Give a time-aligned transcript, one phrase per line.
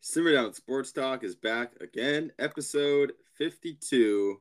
[0.00, 4.40] Simmer Down Sports Talk is back again, episode 52.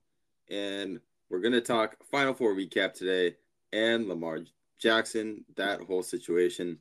[0.51, 0.99] And
[1.29, 3.37] we're going to talk Final Four recap today
[3.73, 4.41] and Lamar
[4.79, 6.77] Jackson, that whole situation.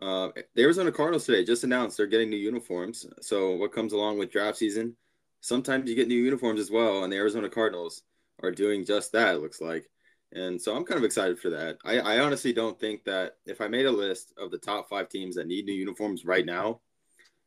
[0.00, 3.06] Uh, the Arizona Cardinals today just announced they're getting new uniforms.
[3.20, 4.96] So, what comes along with draft season?
[5.42, 8.02] Sometimes you get new uniforms as well, and the Arizona Cardinals
[8.42, 9.88] are doing just that, it looks like.
[10.32, 11.78] And so I'm kind of excited for that.
[11.84, 15.08] I, I honestly don't think that if I made a list of the top five
[15.08, 16.80] teams that need new uniforms right now,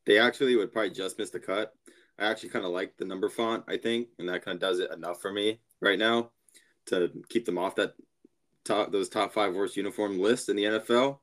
[0.05, 1.73] they actually would probably just miss the cut.
[2.20, 4.80] I actually kind of like the number font, I think, and that kind of does
[4.80, 6.32] it enough for me right now
[6.88, 7.94] to keep them off that
[8.66, 11.20] top those top five worst uniform lists in the NFL.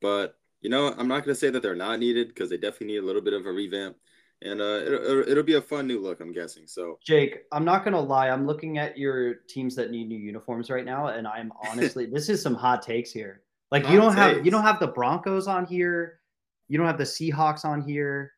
[0.00, 2.88] But you know, I'm not going to say that they're not needed because they definitely
[2.88, 3.96] need a little bit of a revamp,
[4.42, 6.66] and uh, it'll, it'll be a fun new look, I'm guessing.
[6.66, 8.30] So, Jake, I'm not going to lie.
[8.30, 12.28] I'm looking at your teams that need new uniforms right now, and I'm honestly, this
[12.28, 13.42] is some hot takes here.
[13.70, 14.36] Like hot you don't takes.
[14.36, 16.20] have you don't have the Broncos on here.
[16.68, 18.32] You don't have the Seahawks on here.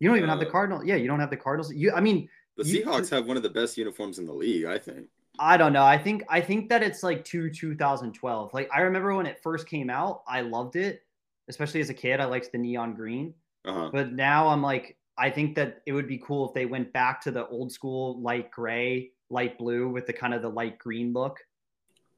[0.00, 0.84] You don't even uh, have the uh, Cardinals.
[0.84, 1.72] Yeah, you don't have the Cardinals.
[1.72, 4.64] You, I mean, the you, Seahawks have one of the best uniforms in the league.
[4.64, 5.08] I think.
[5.38, 5.84] I don't know.
[5.84, 8.54] I think I think that it's like to 2012.
[8.54, 11.02] Like I remember when it first came out, I loved it,
[11.48, 12.20] especially as a kid.
[12.20, 13.34] I liked the neon green.
[13.64, 13.90] Uh-huh.
[13.92, 17.20] But now I'm like, I think that it would be cool if they went back
[17.22, 21.12] to the old school light gray, light blue with the kind of the light green
[21.12, 21.38] look.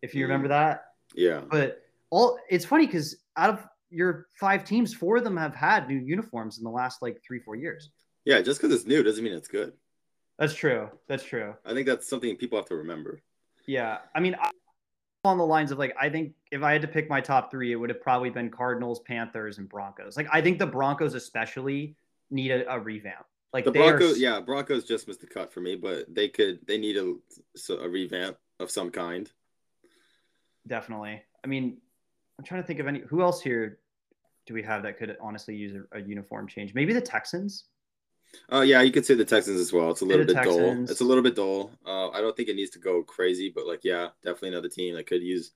[0.02, 0.28] If you mm.
[0.28, 0.84] remember that.
[1.14, 1.40] Yeah.
[1.50, 5.88] But all it's funny because out of your five teams, four of them have had
[5.88, 7.90] new uniforms in the last like three, four years.
[8.24, 9.72] Yeah, just because it's new doesn't mean it's good.
[10.38, 10.88] That's true.
[11.08, 11.54] That's true.
[11.64, 13.20] I think that's something people have to remember.
[13.66, 14.50] Yeah, I mean, I,
[15.24, 17.72] on the lines of like, I think if I had to pick my top three,
[17.72, 20.16] it would have probably been Cardinals, Panthers, and Broncos.
[20.16, 21.94] Like, I think the Broncos especially
[22.30, 23.26] need a, a revamp.
[23.52, 24.20] Like the Broncos, are...
[24.20, 27.14] yeah, Broncos just missed the cut for me, but they could, they need a,
[27.74, 29.30] a revamp of some kind.
[30.66, 31.22] Definitely.
[31.44, 31.78] I mean,
[32.38, 33.78] I'm trying to think of any who else here
[34.46, 36.74] do we have that could honestly use a, a uniform change?
[36.74, 37.64] Maybe the Texans.
[38.52, 39.90] Uh, yeah, you could say the Texans as well.
[39.90, 40.56] It's a little bit Texans.
[40.56, 40.90] dull.
[40.90, 41.72] It's a little bit dull.
[41.84, 44.94] Uh, I don't think it needs to go crazy, but like, yeah, definitely another team
[44.94, 45.50] that could use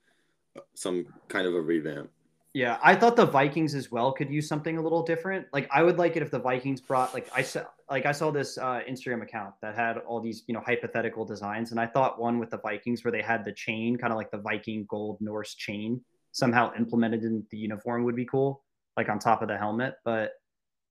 [0.57, 2.11] uh, some kind of a revamp.
[2.55, 5.47] Yeah, I thought the Vikings as well could use something a little different.
[5.53, 8.31] Like, I would like it if the Vikings brought like I saw like I saw
[8.31, 12.21] this uh, Instagram account that had all these you know hypothetical designs, and I thought
[12.21, 15.19] one with the Vikings where they had the chain, kind of like the Viking gold
[15.21, 16.01] Norse chain,
[16.31, 18.63] somehow implemented in the uniform would be cool,
[18.97, 19.97] like on top of the helmet.
[20.05, 20.35] But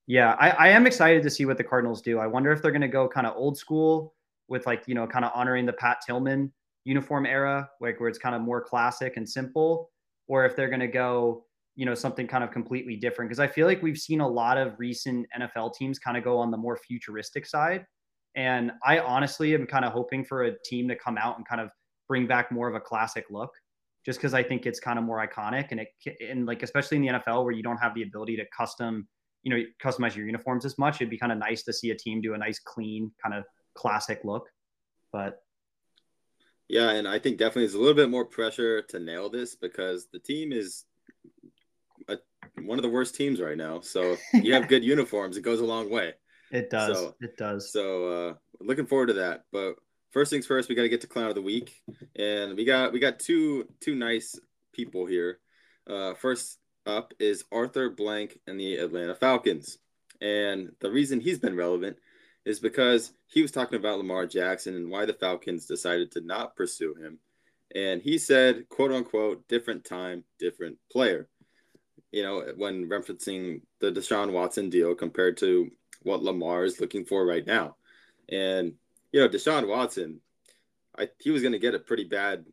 [0.07, 2.19] yeah, I, I am excited to see what the Cardinals do.
[2.19, 4.13] I wonder if they're going to go kind of old school
[4.47, 6.51] with like, you know, kind of honoring the Pat Tillman
[6.83, 9.89] uniform era, like where it's kind of more classic and simple,
[10.27, 13.31] or if they're going to go, you know, something kind of completely different.
[13.31, 16.37] Cause I feel like we've seen a lot of recent NFL teams kind of go
[16.37, 17.85] on the more futuristic side.
[18.35, 21.61] And I honestly am kind of hoping for a team to come out and kind
[21.61, 21.69] of
[22.07, 23.51] bring back more of a classic look
[24.05, 25.87] just because I think it's kind of more iconic and it
[26.21, 29.07] and like especially in the NFL where you don't have the ability to custom,
[29.43, 30.95] you know, customize your uniforms as much.
[30.95, 33.45] It'd be kind of nice to see a team do a nice, clean, kind of
[33.75, 34.49] classic look.
[35.11, 35.39] But
[36.67, 40.07] yeah, and I think definitely there's a little bit more pressure to nail this because
[40.11, 40.85] the team is
[42.63, 43.81] one of the worst teams right now.
[43.81, 46.13] So you have good uniforms, it goes a long way.
[46.51, 46.97] It does.
[46.97, 47.71] So, it does.
[47.71, 49.45] So uh, looking forward to that.
[49.51, 49.75] But
[50.11, 51.81] first things first, we got to get to clown of the week,
[52.15, 54.39] and we got we got two two nice
[54.71, 55.39] people here.
[55.89, 59.79] Uh, first up is Arthur Blank and the Atlanta Falcons,
[60.21, 61.97] and the reason he's been relevant
[62.45, 66.55] is because he was talking about Lamar Jackson and why the Falcons decided to not
[66.55, 67.17] pursue him,
[67.73, 71.27] and he said, "quote unquote," different time, different player.
[72.13, 75.69] You know, when referencing the Deshaun Watson deal compared to
[76.03, 77.75] what Lamar is looking for right now,
[78.29, 78.73] and
[79.11, 80.21] you know, Deshaun Watson,
[80.97, 82.45] I he was going to get a pretty bad,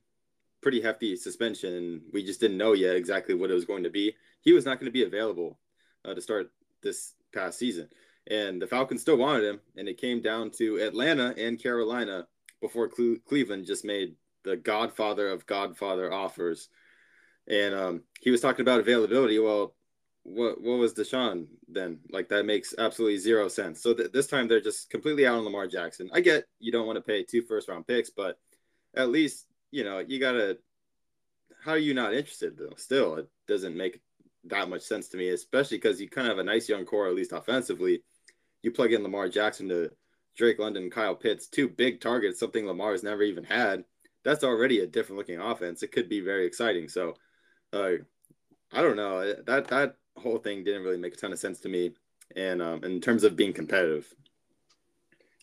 [0.62, 4.14] pretty hefty suspension, we just didn't know yet exactly what it was going to be.
[4.40, 5.58] He was not going to be available
[6.04, 6.50] uh, to start
[6.82, 7.88] this past season,
[8.28, 12.26] and the Falcons still wanted him, and it came down to Atlanta and Carolina
[12.60, 16.68] before Cle- Cleveland just made the Godfather of Godfather offers,
[17.50, 19.38] and um, he was talking about availability.
[19.38, 19.74] Well,
[20.22, 21.98] what what was Deshaun then?
[22.10, 23.82] Like that makes absolutely zero sense.
[23.82, 26.10] So th- this time they're just completely out on Lamar Jackson.
[26.12, 28.38] I get you don't want to pay two first round picks, but
[28.94, 30.58] at least you know you gotta.
[31.64, 32.74] How are you not interested though?
[32.76, 34.00] Still, it doesn't make
[34.44, 37.08] that much sense to me, especially because you kind of have a nice young core,
[37.08, 38.02] at least offensively.
[38.62, 39.90] You plug in Lamar Jackson to
[40.36, 43.84] Drake London, Kyle Pitts, two big targets, something Lamar has never even had.
[44.24, 45.82] That's already a different looking offense.
[45.82, 46.88] It could be very exciting.
[46.88, 47.14] So,
[47.72, 47.92] uh,
[48.72, 51.68] I don't know that that whole thing didn't really make a ton of sense to
[51.68, 51.92] me,
[52.36, 54.12] and um, in terms of being competitive.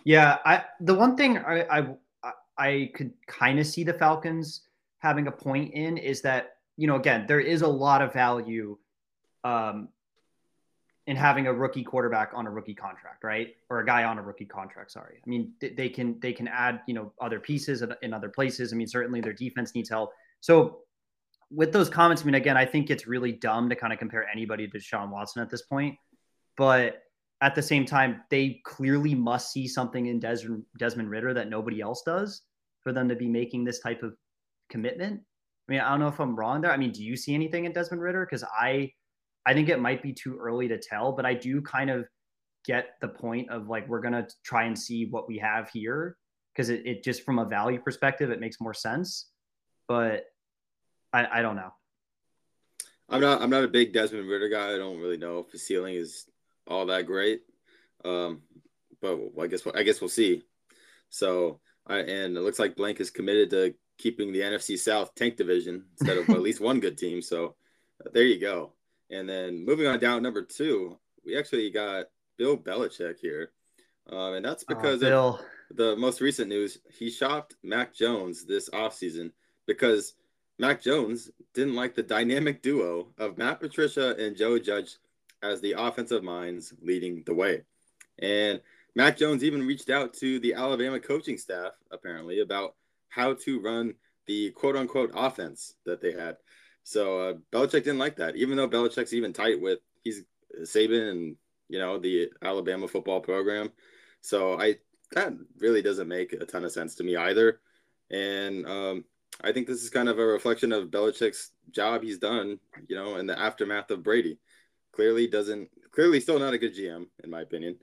[0.03, 4.61] Yeah, I the one thing I, I I could kind of see the Falcons
[4.99, 8.77] having a point in is that you know again there is a lot of value
[9.43, 9.89] um,
[11.07, 13.55] in having a rookie quarterback on a rookie contract, right?
[13.69, 14.91] Or a guy on a rookie contract.
[14.91, 15.21] Sorry.
[15.25, 18.73] I mean, they can they can add you know other pieces in other places.
[18.73, 20.11] I mean, certainly their defense needs help.
[20.41, 20.79] So
[21.49, 24.27] with those comments, I mean, again, I think it's really dumb to kind of compare
[24.27, 25.95] anybody to Sean Watson at this point.
[26.57, 27.03] But
[27.41, 30.47] at the same time, they clearly must see something in Des-
[30.77, 32.41] Desmond Ridder that nobody else does
[32.81, 34.15] for them to be making this type of
[34.69, 35.21] commitment.
[35.67, 36.71] I mean, I don't know if I'm wrong there.
[36.71, 38.25] I mean, do you see anything in Desmond Ridder?
[38.25, 38.91] Because I
[39.45, 42.05] I think it might be too early to tell, but I do kind of
[42.65, 46.17] get the point of like we're gonna try and see what we have here
[46.53, 49.29] because it, it just from a value perspective it makes more sense.
[49.87, 50.25] But
[51.17, 51.73] I, I don't know.
[53.09, 54.73] I'm not I'm not a big Desmond Ridder guy.
[54.73, 56.25] I don't really know if his ceiling is
[56.67, 57.41] all that great.
[58.03, 58.41] Um,
[59.01, 60.43] but I guess I guess we'll see.
[61.09, 65.37] So I and it looks like Blank is committed to keeping the NFC South tank
[65.37, 67.21] division instead of at least one good team.
[67.21, 67.55] So
[68.13, 68.73] there you go.
[69.09, 73.51] And then moving on down number two, we actually got Bill Belichick here.
[74.09, 75.39] Um, and that's because of
[75.71, 76.77] the most recent news.
[76.97, 79.31] He shopped Mac Jones this offseason
[79.65, 80.13] because
[80.59, 84.97] Mac Jones didn't like the dynamic duo of Matt Patricia and Joe Judge
[85.43, 87.63] as the offensive minds leading the way.
[88.19, 88.61] And
[88.95, 92.75] Mac Jones even reached out to the Alabama coaching staff, apparently, about
[93.09, 93.93] how to run
[94.25, 96.37] the quote unquote offense that they had.
[96.83, 100.23] So uh, Belichick didn't like that, even though Belichick's even tight with he's
[100.61, 101.35] Saban and
[101.69, 103.71] you know the Alabama football program.
[104.21, 104.77] So I
[105.11, 107.59] that really doesn't make a ton of sense to me either.
[108.09, 109.05] And um,
[109.43, 113.17] I think this is kind of a reflection of Belichick's job he's done, you know,
[113.17, 114.39] in the aftermath of Brady.
[114.91, 117.77] Clearly doesn't clearly still not a good GM in my opinion,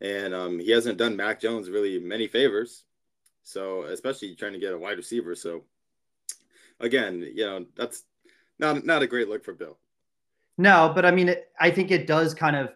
[0.00, 2.84] and um, he hasn't done Mac Jones really many favors.
[3.42, 5.34] So especially trying to get a wide receiver.
[5.34, 5.64] So
[6.80, 8.04] again, you know that's
[8.58, 9.78] not not a great look for Bill.
[10.58, 12.70] No, but I mean, it, I think it does kind of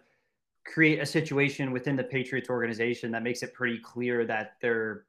[0.65, 5.03] create a situation within the Patriots organization that makes it pretty clear that there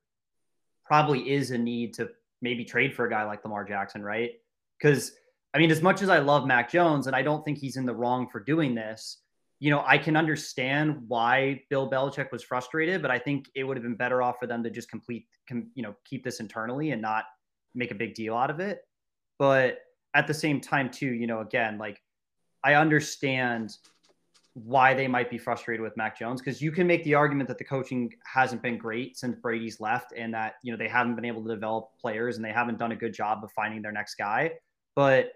[0.85, 2.11] probably is a need to
[2.45, 4.31] maybe trade for a guy like Lamar Jackson, right?
[4.79, 5.13] Because
[5.55, 7.87] I mean, as much as I love Mac Jones, and I don't think he's in
[7.87, 9.19] the wrong for doing this,
[9.61, 13.77] you know, I can understand why Bill Belichick was frustrated, but I think it would
[13.77, 16.91] have been better off for them to just complete, com, you know, keep this internally
[16.91, 17.25] and not
[17.75, 18.81] make a big deal out of it.
[19.39, 19.79] But
[20.13, 22.01] at the same time, too, you know, again, like
[22.65, 23.77] I understand
[24.55, 27.59] why they might be frustrated with Mac Jones because you can make the argument that
[27.59, 31.25] the coaching hasn't been great since Brady's left and that, you know, they haven't been
[31.25, 34.15] able to develop players and they haven't done a good job of finding their next
[34.15, 34.53] guy.
[34.95, 35.33] But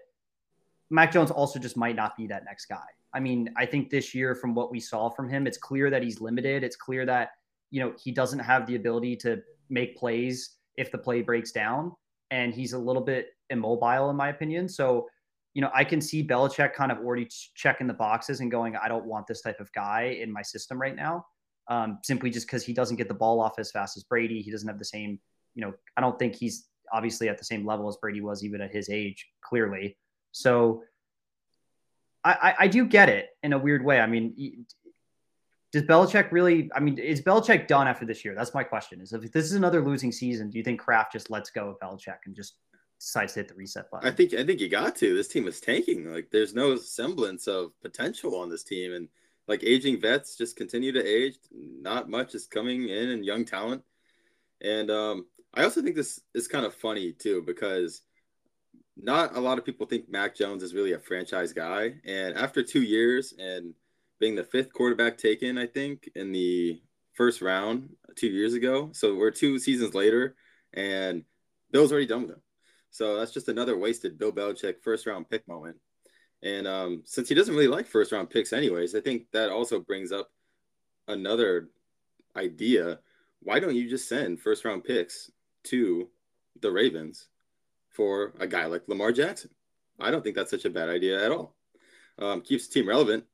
[0.89, 2.85] Mac Jones also just might not be that next guy.
[3.13, 6.01] I mean, I think this year, from what we saw from him, it's clear that
[6.01, 6.63] he's limited.
[6.63, 7.31] It's clear that,
[7.71, 11.91] you know, he doesn't have the ability to make plays if the play breaks down.
[12.31, 14.69] And he's a little bit immobile, in my opinion.
[14.69, 15.09] So,
[15.59, 18.87] you know, I can see Belichick kind of already checking the boxes and going, I
[18.87, 21.25] don't want this type of guy in my system right now.
[21.67, 24.41] Um, simply just because he doesn't get the ball off as fast as Brady.
[24.41, 25.19] He doesn't have the same,
[25.55, 28.61] you know, I don't think he's obviously at the same level as Brady was even
[28.61, 29.97] at his age, clearly.
[30.31, 30.83] So
[32.23, 33.99] I, I, do get it in a weird way.
[33.99, 34.65] I mean,
[35.73, 36.71] does Belichick really?
[36.73, 38.33] I mean, is Belichick done after this year?
[38.33, 39.01] That's my question.
[39.01, 41.79] Is if this is another losing season, do you think Kraft just lets go of
[41.79, 42.55] Belichick and just
[42.99, 44.07] decides to hit the reset button?
[44.07, 45.15] I think I think you got to.
[45.15, 46.11] This team is tanking.
[46.11, 49.07] Like, there's no semblance of potential on this team, and
[49.47, 51.35] like aging vets just continue to age.
[51.51, 53.83] Not much is coming in, and young talent.
[54.61, 58.01] And um, I also think this is kind of funny too because
[59.01, 61.93] not a lot of people think Mac Jones is really a franchise guy.
[62.05, 63.73] And after two years and
[64.19, 66.81] being the fifth quarterback taken, I think, in the
[67.13, 68.89] first round two years ago.
[68.93, 70.35] So we're two seasons later,
[70.73, 71.23] and
[71.71, 72.41] Bill's already done with him.
[72.91, 75.77] So that's just another wasted Bill Belichick first round pick moment.
[76.41, 79.79] And um, since he doesn't really like first round picks, anyways, I think that also
[79.79, 80.31] brings up
[81.07, 81.69] another
[82.35, 82.99] idea.
[83.41, 85.31] Why don't you just send first round picks
[85.65, 86.09] to
[86.61, 87.27] the Ravens
[87.89, 89.49] for a guy like Lamar Jackson.
[89.99, 91.55] I don't think that's such a bad idea at all.
[92.17, 93.25] Um, keeps the team relevant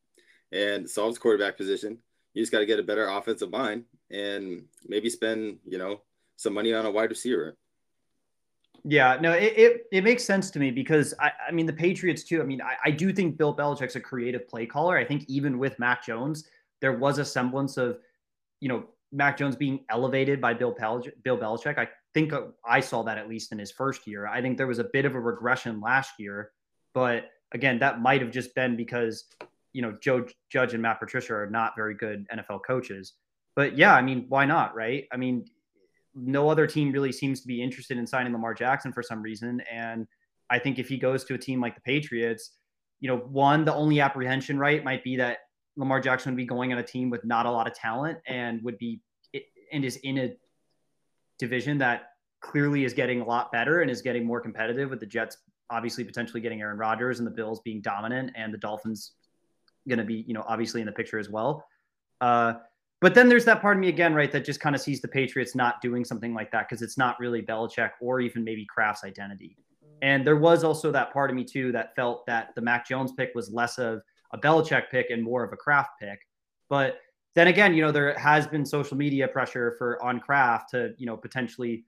[0.51, 2.00] and solves quarterback position.
[2.33, 6.01] You just got to get a better offensive line and maybe spend, you know,
[6.38, 7.57] some money on a wide receiver.
[8.88, 12.24] Yeah, no, it, it, it makes sense to me because I, I mean the Patriots
[12.24, 12.39] too.
[12.39, 14.96] I mean, I, I do think Bill Belichick's a creative play caller.
[14.96, 16.48] I think even with Mac Jones,
[16.82, 17.98] there was a semblance of,
[18.60, 20.72] you know, Mac Jones being elevated by Bill.
[21.24, 21.80] Bill Belichick.
[21.80, 24.27] I think uh, I saw that at least in his first year.
[24.27, 26.51] I think there was a bit of a regression last year,
[26.94, 29.25] but again, that might have just been because
[29.74, 33.13] you know Joe Judge and Matt Patricia are not very good NFL coaches.
[33.56, 35.08] But yeah, I mean, why not, right?
[35.12, 35.46] I mean,
[36.15, 39.62] no other team really seems to be interested in signing Lamar Jackson for some reason.
[39.72, 40.07] And
[40.50, 42.51] I think if he goes to a team like the Patriots,
[43.00, 45.39] you know, one, the only apprehension, right, might be that
[45.75, 48.63] Lamar Jackson would be going on a team with not a lot of talent and
[48.63, 49.01] would be
[49.72, 50.34] and is in a
[51.38, 55.05] division that clearly is getting a lot better and is getting more competitive with the
[55.05, 55.38] Jets
[55.69, 59.13] obviously potentially getting Aaron Rodgers and the Bills being dominant and the Dolphins
[59.88, 61.65] going to be, you know, obviously in the picture as well.
[62.22, 62.53] Uh,
[63.05, 65.07] but then there's that part of me again, right, that just kind of sees the
[65.07, 69.03] Patriots not doing something like that because it's not really Belichick or even maybe Kraft's
[69.03, 69.55] identity.
[70.01, 73.12] And there was also that part of me too that felt that the Mac Jones
[73.12, 74.01] pick was less of
[74.33, 76.17] a Belichick pick and more of a Kraft pick.
[76.67, 76.97] But
[77.35, 81.05] then again, you know, there has been social media pressure for on Kraft to, you
[81.05, 81.85] know, potentially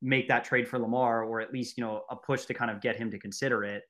[0.00, 2.80] make that trade for Lamar or at least, you know, a push to kind of
[2.80, 3.82] get him to consider it.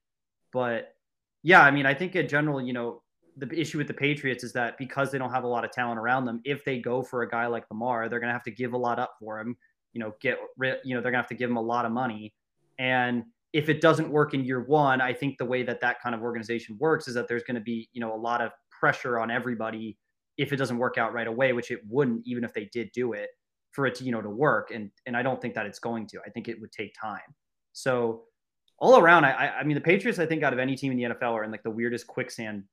[0.51, 0.95] But
[1.43, 3.03] yeah, I mean, I think in general, you know,
[3.41, 5.99] the issue with the Patriots is that because they don't have a lot of talent
[5.99, 8.51] around them, if they go for a guy like Lamar, they're going to have to
[8.51, 9.57] give a lot up for him.
[9.93, 10.39] You know, get
[10.85, 12.35] you know they're going to have to give him a lot of money,
[12.79, 16.15] and if it doesn't work in year one, I think the way that that kind
[16.15, 19.19] of organization works is that there's going to be you know a lot of pressure
[19.19, 19.99] on everybody
[20.39, 23.13] if it doesn't work out right away, which it wouldn't even if they did do
[23.15, 23.31] it
[23.73, 26.07] for it to you know to work, and and I don't think that it's going
[26.09, 26.21] to.
[26.27, 27.21] I think it would take time.
[27.73, 28.23] So
[28.79, 31.15] all around, I I mean the Patriots I think out of any team in the
[31.15, 32.65] NFL are in like the weirdest quicksand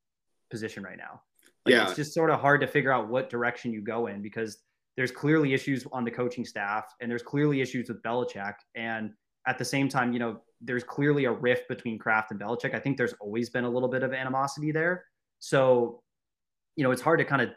[0.49, 1.21] position right now.
[1.65, 1.87] Like, yeah.
[1.87, 4.57] It's just sort of hard to figure out what direction you go in because
[4.95, 8.55] there's clearly issues on the coaching staff and there's clearly issues with Belichick.
[8.75, 9.11] And
[9.45, 12.73] at the same time, you know, there's clearly a rift between Kraft and Belichick.
[12.73, 15.05] I think there's always been a little bit of animosity there.
[15.39, 16.01] So,
[16.75, 17.49] you know, it's hard to kind of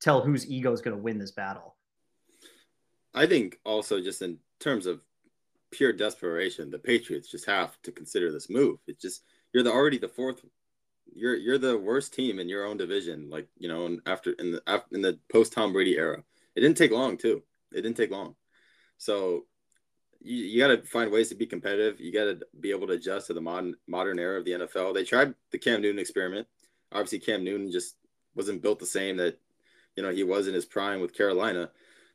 [0.00, 1.76] tell whose ego is going to win this battle.
[3.12, 5.00] I think also just in terms of
[5.70, 8.78] pure desperation, the Patriots just have to consider this move.
[8.86, 9.22] It's just
[9.52, 10.44] you're the already the fourth
[11.12, 13.30] you're you're the worst team in your own division.
[13.30, 16.22] Like you know, and after in the after, in the post Tom Brady era,
[16.54, 17.42] it didn't take long too.
[17.72, 18.34] It didn't take long.
[18.98, 19.44] So
[20.20, 22.00] you, you got to find ways to be competitive.
[22.00, 24.94] You got to be able to adjust to the modern modern era of the NFL.
[24.94, 26.46] They tried the Cam Newton experiment.
[26.92, 27.96] Obviously, Cam Newton just
[28.34, 29.38] wasn't built the same that
[29.96, 31.70] you know he was in his prime with Carolina.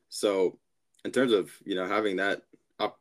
[0.09, 0.57] So
[1.05, 2.43] in terms of you know having that
[2.79, 2.99] up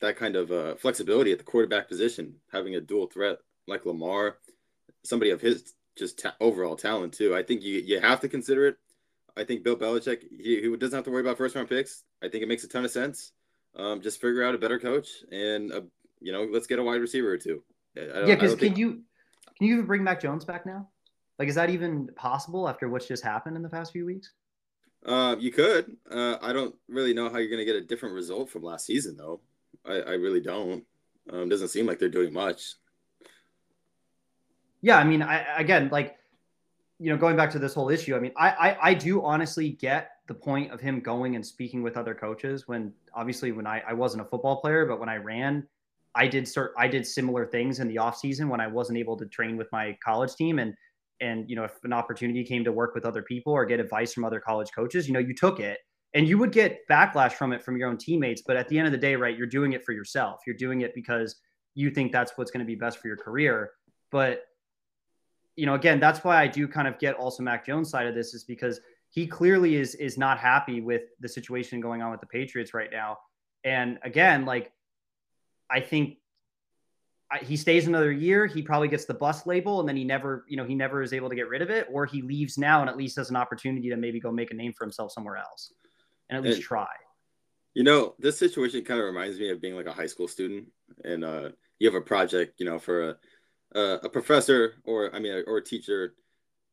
[0.00, 4.36] that kind of uh, flexibility at the quarterback position, having a dual threat like Lamar
[5.04, 7.34] somebody of his just ta- overall talent too.
[7.34, 8.76] I think you you have to consider it.
[9.36, 12.02] I think Bill Belichick he, he doesn't have to worry about first round picks.
[12.22, 13.32] I think it makes a ton of sense.
[13.76, 15.84] Um, just figure out a better coach and a,
[16.20, 17.62] you know let's get a wide receiver or two.
[17.94, 19.02] yeah, because can you
[19.56, 20.88] can you even bring Mac Jones back now?
[21.38, 24.32] Like, is that even possible after what's just happened in the past few weeks?
[25.04, 25.96] Uh, you could.
[26.10, 28.86] Uh, I don't really know how you're going to get a different result from last
[28.86, 29.40] season, though.
[29.84, 30.84] I, I really don't.
[31.30, 32.76] Um, doesn't seem like they're doing much
[34.84, 36.16] yeah, I mean, I, again, like,
[36.98, 39.70] you know, going back to this whole issue, I mean, I, I, I do honestly
[39.70, 43.82] get the point of him going and speaking with other coaches when obviously when I,
[43.88, 45.66] I wasn't a football player, but when I ran,
[46.14, 49.16] I did start, I did similar things in the off season when I wasn't able
[49.16, 50.58] to train with my college team.
[50.58, 50.74] And,
[51.18, 54.12] and, you know, if an opportunity came to work with other people or get advice
[54.12, 55.78] from other college coaches, you know, you took it
[56.12, 58.42] and you would get backlash from it from your own teammates.
[58.46, 60.42] But at the end of the day, right, you're doing it for yourself.
[60.46, 61.36] You're doing it because
[61.74, 63.70] you think that's what's going to be best for your career.
[64.12, 64.42] But
[65.56, 68.14] you know, again, that's why I do kind of get also Mac Jones' side of
[68.14, 68.80] this is because
[69.10, 72.90] he clearly is is not happy with the situation going on with the Patriots right
[72.90, 73.18] now.
[73.62, 74.72] And again, like
[75.70, 76.18] I think
[77.42, 80.56] he stays another year, he probably gets the bus label, and then he never, you
[80.56, 82.88] know, he never is able to get rid of it, or he leaves now and
[82.88, 85.72] at least has an opportunity to maybe go make a name for himself somewhere else,
[86.28, 86.86] and at least and, try.
[87.74, 90.66] You know, this situation kind of reminds me of being like a high school student,
[91.04, 93.16] and uh, you have a project, you know, for a
[93.74, 96.14] uh, a professor or I mean, or a teacher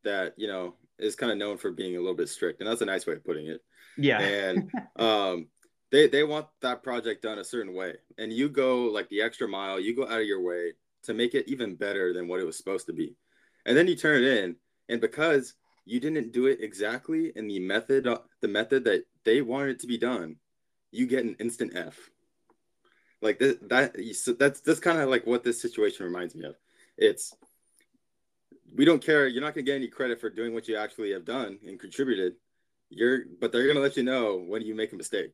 [0.03, 2.81] that you know is kind of known for being a little bit strict, and that's
[2.81, 3.61] a nice way of putting it.
[3.97, 4.19] Yeah.
[4.19, 5.47] And um,
[5.91, 9.47] they they want that project done a certain way, and you go like the extra
[9.47, 9.79] mile.
[9.79, 12.57] You go out of your way to make it even better than what it was
[12.57, 13.15] supposed to be,
[13.65, 14.55] and then you turn it in,
[14.89, 15.55] and because
[15.85, 19.79] you didn't do it exactly in the method uh, the method that they wanted it
[19.79, 20.35] to be done,
[20.91, 21.97] you get an instant F.
[23.21, 23.95] Like this, that
[24.39, 26.55] that's that's kind of like what this situation reminds me of
[27.01, 27.35] it's
[28.73, 29.27] we don't care.
[29.27, 32.35] You're not gonna get any credit for doing what you actually have done and contributed.
[32.89, 35.33] You're, but they're gonna let you know when you make a mistake.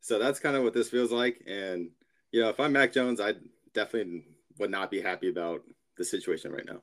[0.00, 1.42] So that's kind of what this feels like.
[1.46, 1.90] And
[2.30, 3.34] you know, if I'm Mac Jones, I
[3.74, 4.24] definitely
[4.58, 5.62] would not be happy about
[5.98, 6.82] the situation right now.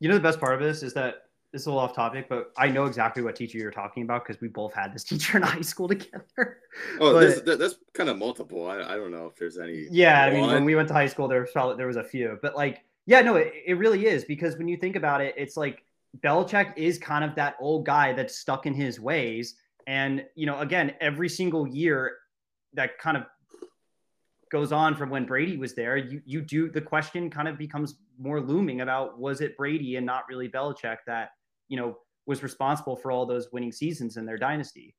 [0.00, 2.28] You know, the best part of this is that this is a little off topic,
[2.28, 5.38] but I know exactly what teacher you're talking about because we both had this teacher
[5.38, 6.58] in high school together.
[7.00, 8.66] Oh, but, this, that's kind of multiple.
[8.66, 9.86] I, I don't know if there's any.
[9.90, 10.28] Yeah, one.
[10.28, 12.38] I mean, when we went to high school, there was probably there was a few,
[12.42, 15.56] but like yeah, no, it, it really is because when you think about it, it's
[15.56, 15.82] like
[16.20, 19.54] Belichick is kind of that old guy that's stuck in his ways.
[19.86, 22.18] And, you know, again, every single year,
[22.74, 23.24] that kind of
[24.52, 27.94] goes on from when Brady was there, you you do the question kind of becomes
[28.18, 31.30] more looming about was it Brady and not really Belichick that
[31.68, 31.96] you know
[32.26, 34.94] was responsible for all those winning seasons in their dynasty?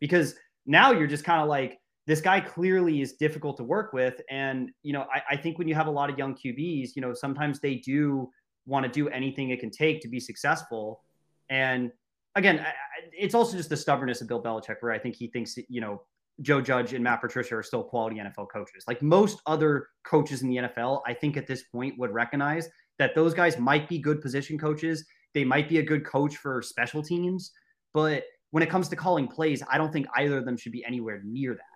[0.00, 0.34] Because
[0.66, 4.70] now you're just kind of like this guy clearly is difficult to work with, and
[4.82, 7.14] you know I, I think when you have a lot of young QBs, you know
[7.14, 8.30] sometimes they do
[8.66, 11.02] want to do anything it can take to be successful,
[11.50, 11.92] and
[12.34, 12.64] again,
[13.12, 16.02] it's also just the stubbornness of Bill Belichick, where I think he thinks you know
[16.40, 18.84] Joe Judge and Matt Patricia are still quality NFL coaches.
[18.86, 22.68] Like most other coaches in the NFL, I think at this point would recognize
[22.98, 25.04] that those guys might be good position coaches.
[25.34, 27.52] They might be a good coach for special teams,
[27.94, 30.84] but when it comes to calling plays, I don't think either of them should be
[30.84, 31.71] anywhere near that.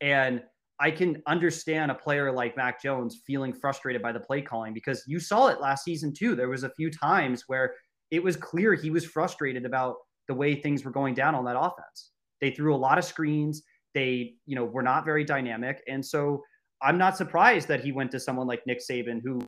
[0.00, 0.42] And
[0.80, 5.04] I can understand a player like Mac Jones feeling frustrated by the play calling because
[5.06, 6.34] you saw it last season too.
[6.34, 7.74] There was a few times where
[8.10, 11.58] it was clear he was frustrated about the way things were going down on that
[11.58, 12.12] offense.
[12.40, 13.62] They threw a lot of screens.
[13.94, 15.82] They, you know, were not very dynamic.
[15.86, 16.42] And so
[16.80, 19.42] I'm not surprised that he went to someone like Nick Saban, who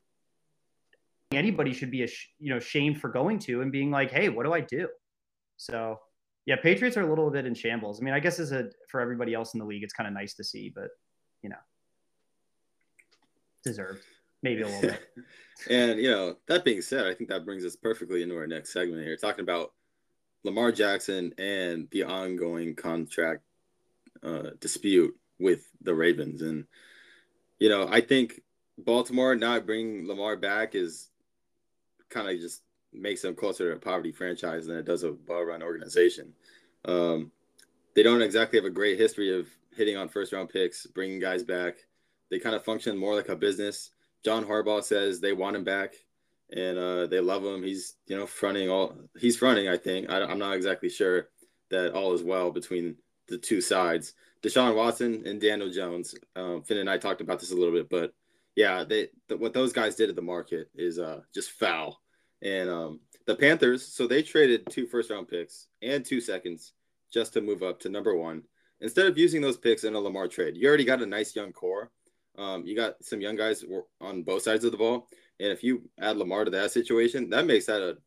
[1.33, 2.07] anybody should be,
[2.39, 4.87] you know, shamed for going to and being like, hey, what do I do?
[5.57, 5.97] So,
[6.45, 8.01] yeah, Patriots are a little bit in shambles.
[8.01, 10.13] I mean, I guess as a for everybody else in the league, it's kind of
[10.13, 10.89] nice to see, but
[11.41, 11.55] you know,
[13.63, 14.03] deserved
[14.41, 14.99] maybe a little bit.
[15.69, 18.73] and you know, that being said, I think that brings us perfectly into our next
[18.73, 19.73] segment here, talking about
[20.43, 23.43] Lamar Jackson and the ongoing contract
[24.21, 26.41] uh, dispute with the Ravens.
[26.41, 26.65] And,
[27.59, 28.41] you know, I think
[28.77, 31.09] Baltimore not bringing Lamar back is
[32.09, 32.61] kind of just
[32.93, 36.33] makes them closer to a poverty franchise than it does a well run organization.
[36.85, 37.31] Um,
[37.95, 41.43] they don't exactly have a great history of hitting on first round picks, bringing guys
[41.43, 41.75] back.
[42.29, 43.91] They kind of function more like a business.
[44.23, 45.95] John Harbaugh says they want him back
[46.51, 47.63] and uh, they love him.
[47.63, 50.09] He's, you know, fronting all, he's fronting, I think.
[50.09, 51.29] I, I'm not exactly sure
[51.69, 52.95] that all is well between
[53.27, 54.13] the two sides.
[54.41, 56.15] Deshaun Watson and Daniel Jones.
[56.35, 58.13] Um, Finn and I talked about this a little bit, but
[58.55, 62.01] yeah, they the, what those guys did at the market is uh, just foul.
[62.43, 66.73] And um, the Panthers, so they traded two first round picks and two seconds
[67.11, 68.43] just to move up to number one.
[68.81, 71.53] Instead of using those picks in a Lamar trade, you already got a nice young
[71.53, 71.89] core.
[72.37, 73.63] Um, you got some young guys
[74.01, 75.07] on both sides of the ball,
[75.39, 77.97] and if you add Lamar to that situation, that makes that a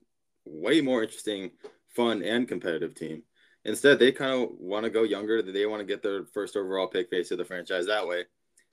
[0.45, 1.53] way more interesting,
[1.95, 3.23] fun, and competitive team.
[3.65, 5.43] Instead, they kind of want to go younger.
[5.43, 8.25] They want to get their first overall pick face of the franchise that way.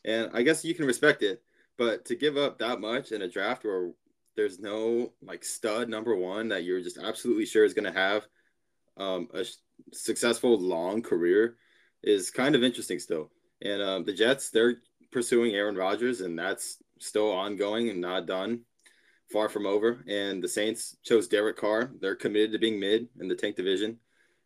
[0.05, 1.41] And I guess you can respect it,
[1.77, 3.91] but to give up that much in a draft where
[4.35, 8.25] there's no like stud number one that you're just absolutely sure is going to have
[8.97, 9.45] um, a
[9.91, 11.55] successful long career
[12.03, 13.31] is kind of interesting still.
[13.61, 18.61] And um, the Jets, they're pursuing Aaron Rodgers, and that's still ongoing and not done,
[19.31, 20.03] far from over.
[20.07, 21.91] And the Saints chose Derek Carr.
[22.01, 23.97] They're committed to being mid in the tank division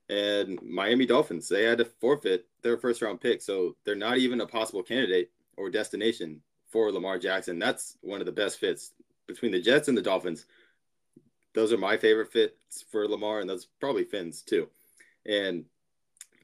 [0.10, 1.50] and Miami Dolphins.
[1.50, 5.32] They had to forfeit their first round pick, so they're not even a possible candidate
[5.58, 7.60] or destination for Lamar Jackson.
[7.60, 8.92] That's one of the best fits
[9.28, 10.46] between the Jets and the Dolphins.
[11.54, 14.70] Those are my favorite fits for Lamar, and those probably Finn's too.
[15.26, 15.66] And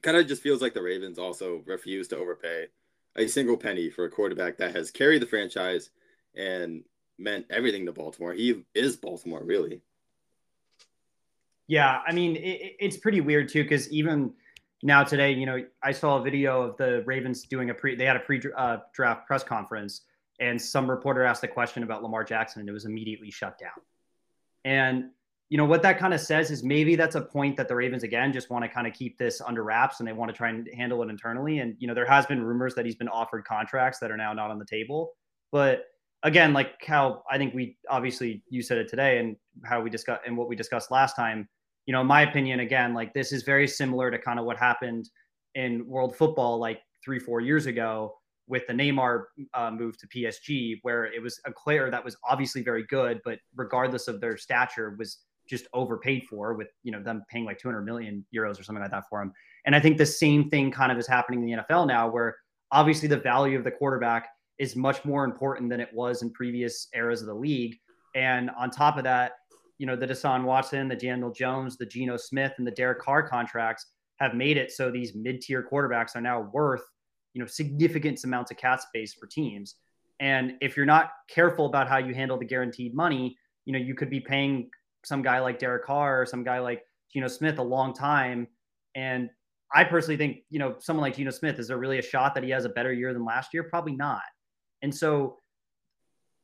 [0.02, 2.66] kind of just feels like the Ravens also refuse to overpay
[3.16, 5.90] a single penny for a quarterback that has carried the franchise
[6.34, 6.82] and
[7.18, 8.34] meant everything to Baltimore.
[8.34, 9.80] He is Baltimore, really.
[11.66, 14.32] Yeah, I mean, it, it's pretty weird too because even
[14.82, 17.94] now today, you know, I saw a video of the Ravens doing a pre.
[17.94, 18.54] They had a pre-draft
[19.00, 20.02] uh, press conference,
[20.40, 23.70] and some reporter asked a question about Lamar Jackson, and it was immediately shut down.
[24.64, 25.10] And
[25.50, 28.02] you know what that kind of says is maybe that's a point that the Ravens
[28.02, 30.48] again just want to kind of keep this under wraps and they want to try
[30.48, 31.58] and handle it internally.
[31.58, 34.32] And you know, there has been rumors that he's been offered contracts that are now
[34.32, 35.12] not on the table,
[35.52, 35.84] but
[36.22, 40.22] again, like how I think we obviously you said it today and how we discussed
[40.26, 41.48] and what we discussed last time,
[41.86, 44.56] you know, in my opinion, again, like this is very similar to kind of what
[44.56, 45.08] happened
[45.54, 48.14] in world football like three, four years ago
[48.46, 49.22] with the Neymar
[49.54, 53.38] uh, move to PSG, where it was a player that was obviously very good, but
[53.56, 57.82] regardless of their stature, was just overpaid for with you know them paying like 200
[57.82, 59.32] million euros or something like that for him.
[59.66, 62.36] And I think the same thing kind of is happening in the NFL now, where
[62.70, 64.28] obviously the value of the quarterback
[64.58, 67.76] is much more important than it was in previous eras of the league.
[68.14, 69.32] And on top of that,
[69.78, 73.26] you know, the Deshaun Watson, the Daniel Jones, the Geno Smith, and the Derek Carr
[73.26, 73.86] contracts
[74.18, 76.82] have made it so these mid-tier quarterbacks are now worth,
[77.34, 79.74] you know, significant amounts of cap space for teams.
[80.20, 83.94] And if you're not careful about how you handle the guaranteed money, you know, you
[83.94, 84.70] could be paying
[85.04, 88.46] some guy like Derek Carr or some guy like Geno Smith a long time.
[88.94, 89.28] And
[89.74, 92.44] I personally think, you know, someone like Geno Smith, is there really a shot that
[92.44, 93.64] he has a better year than last year?
[93.64, 94.22] Probably not.
[94.82, 95.38] And so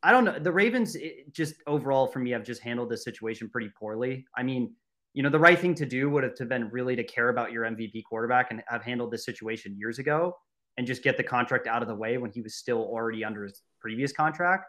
[0.03, 0.39] I don't know.
[0.39, 0.97] The Ravens
[1.31, 4.27] just overall for me have just handled this situation pretty poorly.
[4.37, 4.75] I mean,
[5.13, 7.65] you know, the right thing to do would have been really to care about your
[7.65, 10.35] MVP quarterback and have handled this situation years ago
[10.81, 13.45] and just get the contract out of the way when he was still already under
[13.45, 14.65] his previous contract.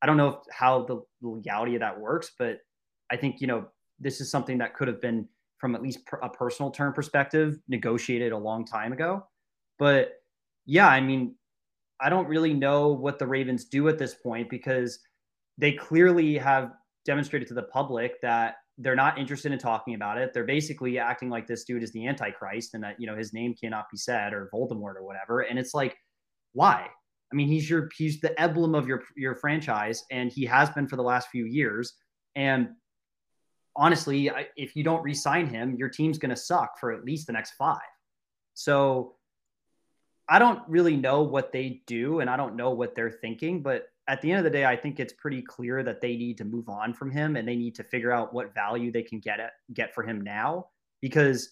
[0.00, 2.60] I don't know if, how the legality of that works, but
[3.10, 3.66] I think, you know,
[3.98, 5.26] this is something that could have been
[5.58, 9.26] from at least a personal term perspective negotiated a long time ago.
[9.76, 10.12] But
[10.66, 11.34] yeah, I mean,
[12.00, 15.00] I don't really know what the Ravens do at this point because
[15.58, 16.74] they clearly have
[17.04, 20.34] demonstrated to the public that they're not interested in talking about it.
[20.34, 23.54] They're basically acting like this dude is the Antichrist and that, you know, his name
[23.54, 25.40] cannot be said or Voldemort or whatever.
[25.40, 25.96] And it's like,
[26.52, 26.86] why?
[27.32, 30.86] I mean, he's your he's the emblem of your your franchise, and he has been
[30.86, 31.94] for the last few years.
[32.36, 32.68] And
[33.74, 37.32] honestly, if you don't re-sign him, your team's going to suck for at least the
[37.32, 37.80] next five.
[38.54, 39.16] So
[40.28, 43.62] I don't really know what they do, and I don't know what they're thinking.
[43.62, 46.38] But at the end of the day, I think it's pretty clear that they need
[46.38, 49.18] to move on from him, and they need to figure out what value they can
[49.18, 50.68] get at, get for him now.
[51.00, 51.50] Because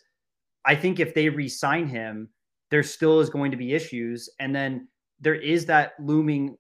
[0.64, 2.28] I think if they re-sign him,
[2.70, 4.88] there still is going to be issues, and then
[5.20, 6.56] there is that looming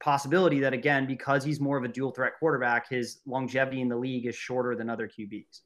[0.00, 3.96] possibility that again, because he's more of a dual threat quarterback, his longevity in the
[3.96, 5.60] league is shorter than other QBs.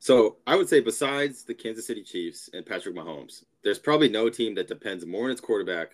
[0.00, 4.28] So I would say besides the Kansas City Chiefs and Patrick Mahomes, there's probably no
[4.28, 5.92] team that depends more on its quarterback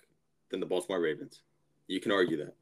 [0.51, 1.43] than the Baltimore Ravens.
[1.87, 2.55] You can argue that.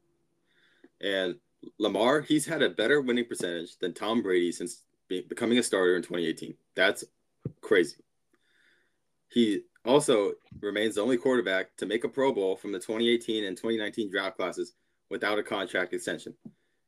[1.01, 1.35] And
[1.79, 6.01] Lamar, he's had a better winning percentage than Tom Brady since becoming a starter in
[6.01, 6.55] 2018.
[6.75, 7.03] That's
[7.61, 7.97] crazy.
[9.29, 13.57] He also remains the only quarterback to make a Pro Bowl from the 2018 and
[13.57, 14.73] 2019 draft classes
[15.09, 16.35] without a contract extension.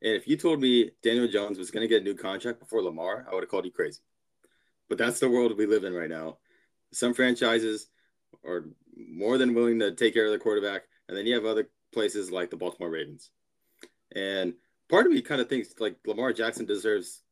[0.01, 2.81] And if you told me Daniel Jones was going to get a new contract before
[2.81, 4.01] Lamar, I would have called you crazy.
[4.87, 6.37] But that's the world we live in right now.
[6.93, 7.87] Some franchises
[8.45, 11.69] are more than willing to take care of the quarterback, and then you have other
[11.95, 13.31] places like the Baltimore Ravens.
[14.13, 14.53] And
[14.89, 17.23] part of me kind of thinks like Lamar Jackson deserves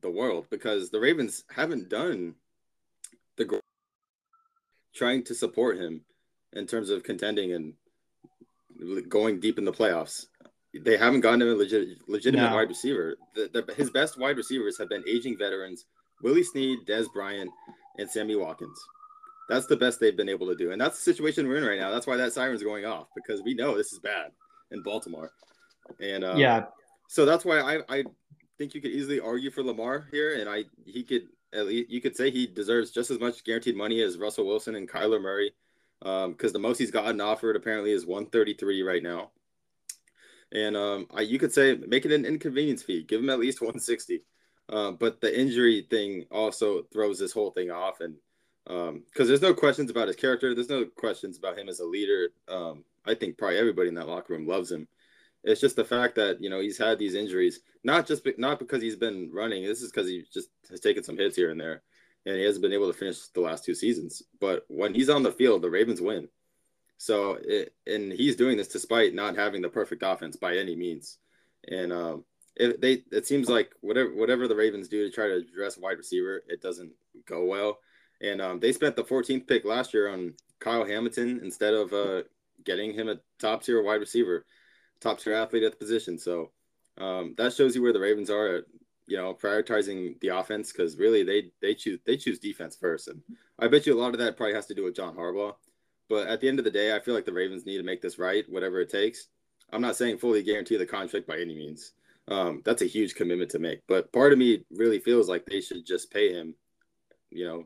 [0.00, 2.36] the world because the Ravens haven't done
[3.36, 3.60] the
[4.94, 6.00] trying to support him
[6.54, 7.74] in terms of contending and
[9.08, 10.26] going deep in the playoffs.
[10.72, 12.56] They haven't gotten him a legit, legitimate no.
[12.56, 13.16] wide receiver.
[13.34, 15.84] The, the, his best wide receivers have been aging veterans
[16.22, 17.50] Willie Snead, Dez Bryant,
[17.98, 18.78] and Sammy Watkins.
[19.48, 20.72] That's the best they've been able to do.
[20.72, 21.90] And that's the situation we're in right now.
[21.90, 24.32] That's why that siren's going off because we know this is bad
[24.70, 25.30] in Baltimore.
[26.00, 26.64] And uh, yeah,
[27.08, 28.04] so that's why I, I
[28.58, 30.40] think you could easily argue for Lamar here.
[30.40, 33.76] And I, he could at least you could say he deserves just as much guaranteed
[33.76, 35.52] money as Russell Wilson and Kyler Murray,
[36.00, 39.30] because um, the most he's gotten offered apparently is 133 right now.
[40.52, 43.60] And um, I, you could say make it an inconvenience fee, give him at least
[43.60, 44.22] 160.
[44.68, 48.16] Uh, but the injury thing also throws this whole thing off, and
[48.66, 51.84] because um, there's no questions about his character, there's no questions about him as a
[51.84, 52.30] leader.
[52.48, 54.88] Um, I think probably everybody in that locker room loves him.
[55.44, 58.58] It's just the fact that you know he's had these injuries, not just be, not
[58.58, 59.64] because he's been running.
[59.64, 61.82] This is because he just has taken some hits here and there,
[62.24, 64.22] and he hasn't been able to finish the last two seasons.
[64.40, 66.28] But when he's on the field, the Ravens win.
[66.98, 71.18] So, it, and he's doing this despite not having the perfect offense by any means.
[71.68, 72.24] And um,
[72.56, 75.98] it, they it seems like whatever whatever the Ravens do to try to address wide
[75.98, 76.90] receiver, it doesn't
[77.26, 77.78] go well.
[78.20, 82.22] And um, they spent the 14th pick last year on Kyle Hamilton instead of uh,
[82.64, 84.44] getting him a top tier wide receiver
[85.00, 86.18] top tier athlete at the position.
[86.18, 86.50] So
[86.98, 88.64] um, that shows you where the Ravens are at,
[89.06, 93.08] you know, prioritizing the offense because really they they choose they choose defense first.
[93.08, 93.22] And
[93.58, 95.54] I bet you a lot of that probably has to do with John Harbaugh.
[96.08, 98.00] But at the end of the day, I feel like the Ravens need to make
[98.00, 99.28] this right, whatever it takes.
[99.72, 101.92] I'm not saying fully guarantee the contract by any means.
[102.28, 103.80] Um, that's a huge commitment to make.
[103.88, 106.54] But part of me really feels like they should just pay him,
[107.30, 107.64] you know,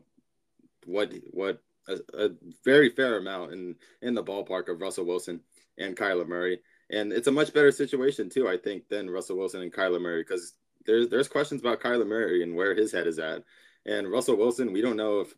[0.85, 2.29] what what a, a
[2.63, 5.41] very fair amount in in the ballpark of Russell Wilson
[5.77, 6.59] and Kyler Murray
[6.91, 10.21] and it's a much better situation too, I think, than Russell Wilson and Kyler Murray
[10.21, 10.53] because
[10.85, 13.43] there's there's questions about Kyler Murray and where his head is at,
[13.85, 14.73] and Russell Wilson.
[14.73, 15.33] We don't know if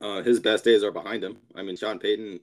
[0.00, 1.38] uh, his best days are behind him.
[1.56, 2.40] I mean, Sean Payton,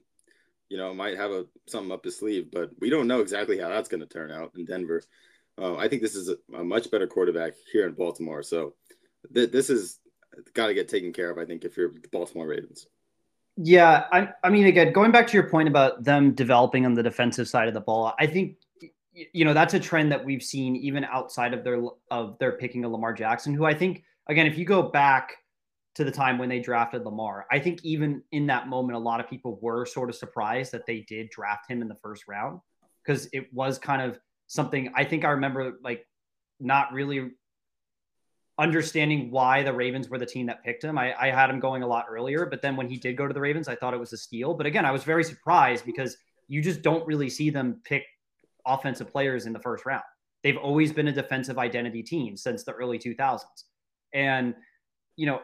[0.68, 3.68] you know, might have a something up his sleeve, but we don't know exactly how
[3.68, 5.02] that's going to turn out in Denver.
[5.56, 8.42] Uh, I think this is a, a, much better quarterback here in Baltimore.
[8.42, 8.74] So
[9.34, 9.98] th- this is
[10.54, 11.38] got to get taken care of.
[11.38, 12.86] I think if you're the Baltimore Ravens.
[13.56, 17.02] Yeah, I, I mean, again, going back to your point about them developing on the
[17.02, 18.56] defensive side of the ball, I think
[19.12, 22.84] you know that's a trend that we've seen even outside of their of their picking
[22.84, 25.36] of Lamar Jackson, who I think again, if you go back
[25.96, 29.20] to the time when they drafted Lamar, I think even in that moment, a lot
[29.20, 32.60] of people were sort of surprised that they did draft him in the first round
[33.04, 36.06] because it was kind of something I think I remember like
[36.60, 37.30] not really
[38.60, 40.98] understanding why the Ravens were the team that picked him.
[40.98, 43.32] I, I, had him going a lot earlier, but then when he did go to
[43.32, 44.52] the Ravens, I thought it was a steal.
[44.52, 48.04] But again, I was very surprised because you just don't really see them pick
[48.66, 50.02] offensive players in the first round.
[50.44, 53.40] They've always been a defensive identity team since the early 2000s.
[54.12, 54.54] And,
[55.16, 55.40] you know,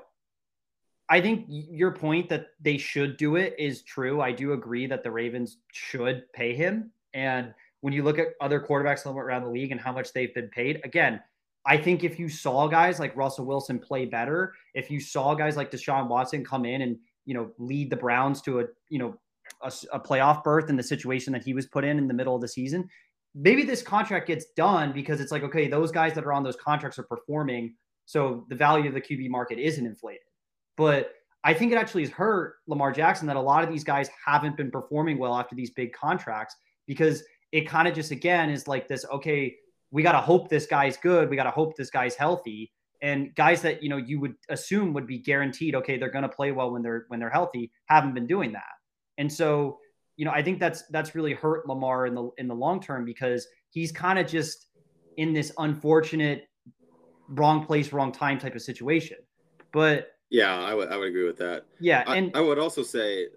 [1.08, 4.20] I think your point that they should do it is true.
[4.20, 6.90] I do agree that the Ravens should pay him.
[7.14, 10.48] And when you look at other quarterbacks around the league and how much they've been
[10.48, 11.22] paid, again,
[11.66, 15.56] I think if you saw guys like Russell Wilson play better, if you saw guys
[15.56, 19.18] like Deshaun Watson come in and you know lead the Browns to a you know
[19.62, 22.34] a, a, playoff berth in the situation that he was put in in the middle
[22.34, 22.88] of the season,
[23.34, 26.56] maybe this contract gets done because it's like okay, those guys that are on those
[26.56, 27.74] contracts are performing,
[28.04, 30.22] so the value of the QB market isn't inflated.
[30.76, 34.08] But I think it actually has hurt Lamar Jackson that a lot of these guys
[34.24, 38.68] haven't been performing well after these big contracts because it kind of just again is
[38.68, 39.56] like this okay
[39.90, 41.30] we got to hope this guy's good.
[41.30, 42.72] We got to hope this guy's healthy.
[43.02, 46.28] And guys that you know you would assume would be guaranteed, okay, they're going to
[46.28, 48.62] play well when they're when they're healthy, haven't been doing that.
[49.18, 49.78] And so,
[50.16, 53.04] you know, I think that's that's really hurt Lamar in the in the long term
[53.04, 54.66] because he's kind of just
[55.16, 56.48] in this unfortunate
[57.28, 59.18] wrong place, wrong time type of situation.
[59.72, 61.66] But yeah, I would I would agree with that.
[61.80, 63.28] Yeah, and I, I would also say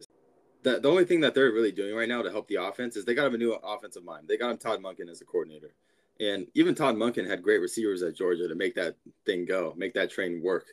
[0.63, 3.05] that the only thing that they're really doing right now to help the offense is
[3.05, 4.27] they got him a new offensive mind.
[4.27, 5.73] They got him Todd Monken as a coordinator.
[6.19, 9.93] And even Todd Monken had great receivers at Georgia to make that thing go, make
[9.93, 10.67] that train work.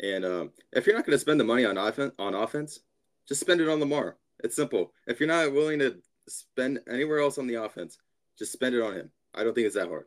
[0.00, 2.80] And um, if you're not going to spend the money on offense, on offense,
[3.28, 4.16] just spend it on Lamar.
[4.42, 4.92] It's simple.
[5.06, 5.96] If you're not willing to
[6.28, 7.98] spend anywhere else on the offense,
[8.38, 9.10] just spend it on him.
[9.34, 10.06] I don't think it's that hard.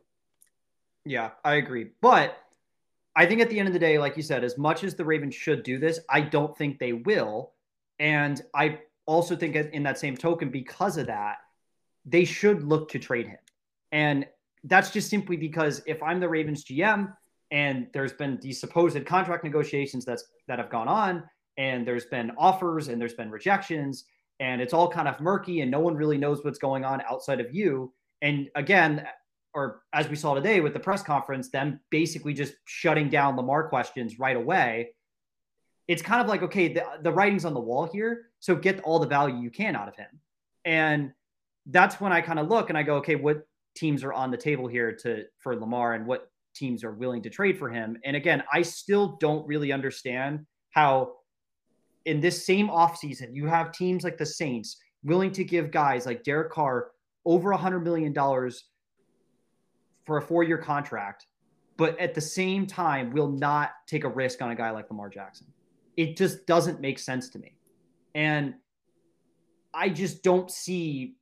[1.04, 1.90] Yeah, I agree.
[2.00, 2.38] But
[3.16, 5.04] I think at the end of the day, like you said, as much as the
[5.04, 7.52] Ravens should do this, I don't think they will.
[7.98, 11.38] And I also think in that same token, because of that,
[12.04, 13.38] they should look to trade him.
[13.90, 14.26] And
[14.64, 17.12] that's just simply because if I'm the Ravens GM
[17.50, 21.24] and there's been these supposed contract negotiations that's that have gone on
[21.56, 24.04] and there's been offers and there's been rejections
[24.40, 27.40] and it's all kind of murky and no one really knows what's going on outside
[27.40, 27.92] of you.
[28.22, 29.06] And again
[29.54, 33.68] or as we saw today with the press conference them basically just shutting down Lamar
[33.68, 34.90] questions right away.
[35.86, 38.98] It's kind of like okay the, the writing's on the wall here so get all
[38.98, 40.20] the value you can out of him.
[40.64, 41.12] And
[41.66, 43.46] that's when I kind of look and I go okay what
[43.78, 47.30] teams are on the table here to for Lamar and what teams are willing to
[47.30, 47.96] trade for him.
[48.04, 51.14] And again, I still don't really understand how
[52.04, 56.24] in this same offseason you have teams like the Saints willing to give guys like
[56.24, 56.90] Derek Carr
[57.24, 58.64] over a hundred million dollars
[60.04, 61.26] for a four-year contract,
[61.76, 65.10] but at the same time will not take a risk on a guy like Lamar
[65.10, 65.46] Jackson.
[65.96, 67.56] It just doesn't make sense to me.
[68.14, 68.54] And
[69.74, 71.17] I just don't see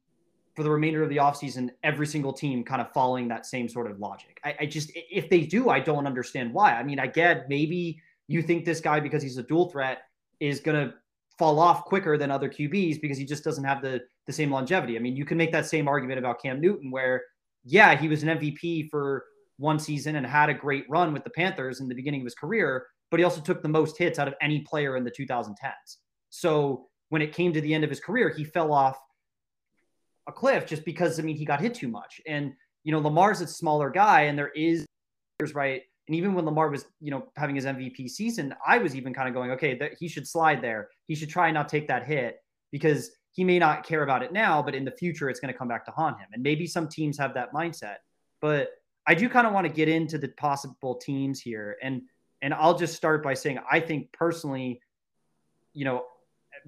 [0.57, 3.90] for the remainder of the offseason, every single team kind of following that same sort
[3.90, 4.40] of logic.
[4.42, 6.73] I, I, just, if they do, I don't understand why.
[6.73, 9.99] I mean, I get maybe you think this guy, because he's a dual threat,
[10.40, 10.95] is going to
[11.38, 14.97] fall off quicker than other QBs because he just doesn't have the, the same longevity.
[14.97, 17.23] I mean, you can make that same argument about Cam Newton, where,
[17.64, 19.25] yeah, he was an MVP for
[19.59, 22.35] one season and had a great run with the Panthers in the beginning of his
[22.35, 25.97] career, but he also took the most hits out of any player in the 2010s.
[26.31, 28.99] So when it came to the end of his career, he fell off
[30.29, 32.21] a cliff just because I mean he got hit too much.
[32.27, 32.53] And
[32.85, 34.87] you know Lamar's a smaller guy, and there is
[35.55, 35.83] right.
[36.09, 39.29] And even when Lamar was you know having his MVP season, I was even kind
[39.29, 40.89] of going, okay, that he should slide there.
[41.09, 42.37] He should try and not take that hit
[42.73, 45.59] because he may not care about it now, but in the future it's going to
[45.59, 46.29] come back to haunt him.
[46.33, 47.97] And maybe some teams have that mindset,
[48.41, 48.71] but
[49.07, 52.03] I do kind of want to get into the possible teams here, and
[52.43, 54.81] and I'll just start by saying I think personally,
[55.73, 56.05] you know,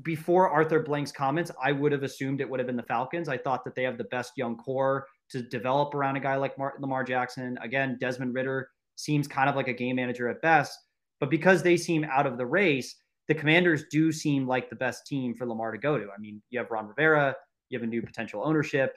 [0.03, 3.29] before Arthur Blank's comments, I would have assumed it would have been the Falcons.
[3.29, 6.57] I thought that they have the best young core to develop around a guy like
[6.59, 7.59] Mar- Lamar Jackson.
[7.63, 10.79] Again, Desmond Ridder seems kind of like a game manager at best,
[11.21, 12.97] but because they seem out of the race,
[13.29, 16.07] the Commanders do seem like the best team for Lamar to go to.
[16.07, 17.35] I mean, you have Ron Rivera,
[17.69, 18.97] you have a new potential ownership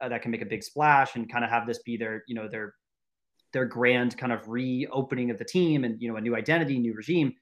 [0.00, 2.34] uh, that can make a big splash and kind of have this be their, you
[2.34, 2.74] know, their
[3.52, 6.94] their grand kind of reopening of the team and you know a new identity, new
[6.94, 7.34] regime,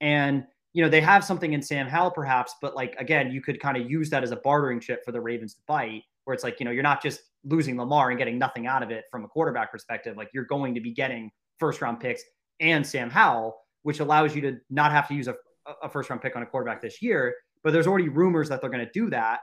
[0.00, 0.44] and
[0.76, 3.78] you know, they have something in Sam Howell perhaps, but like again, you could kind
[3.78, 6.60] of use that as a bartering chip for the Ravens to bite, where it's like,
[6.60, 9.28] you know, you're not just losing Lamar and getting nothing out of it from a
[9.28, 10.18] quarterback perspective.
[10.18, 12.22] Like you're going to be getting first round picks
[12.60, 15.36] and Sam Howell, which allows you to not have to use a,
[15.82, 17.34] a first round pick on a quarterback this year.
[17.64, 19.40] But there's already rumors that they're going to do that,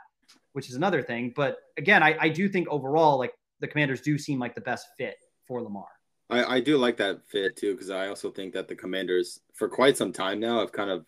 [0.52, 1.34] which is another thing.
[1.36, 4.86] But again, I, I do think overall, like the commanders do seem like the best
[5.00, 5.16] fit
[5.48, 5.88] for Lamar.
[6.30, 9.68] I, I do like that fit too, because I also think that the commanders for
[9.68, 11.08] quite some time now have kind of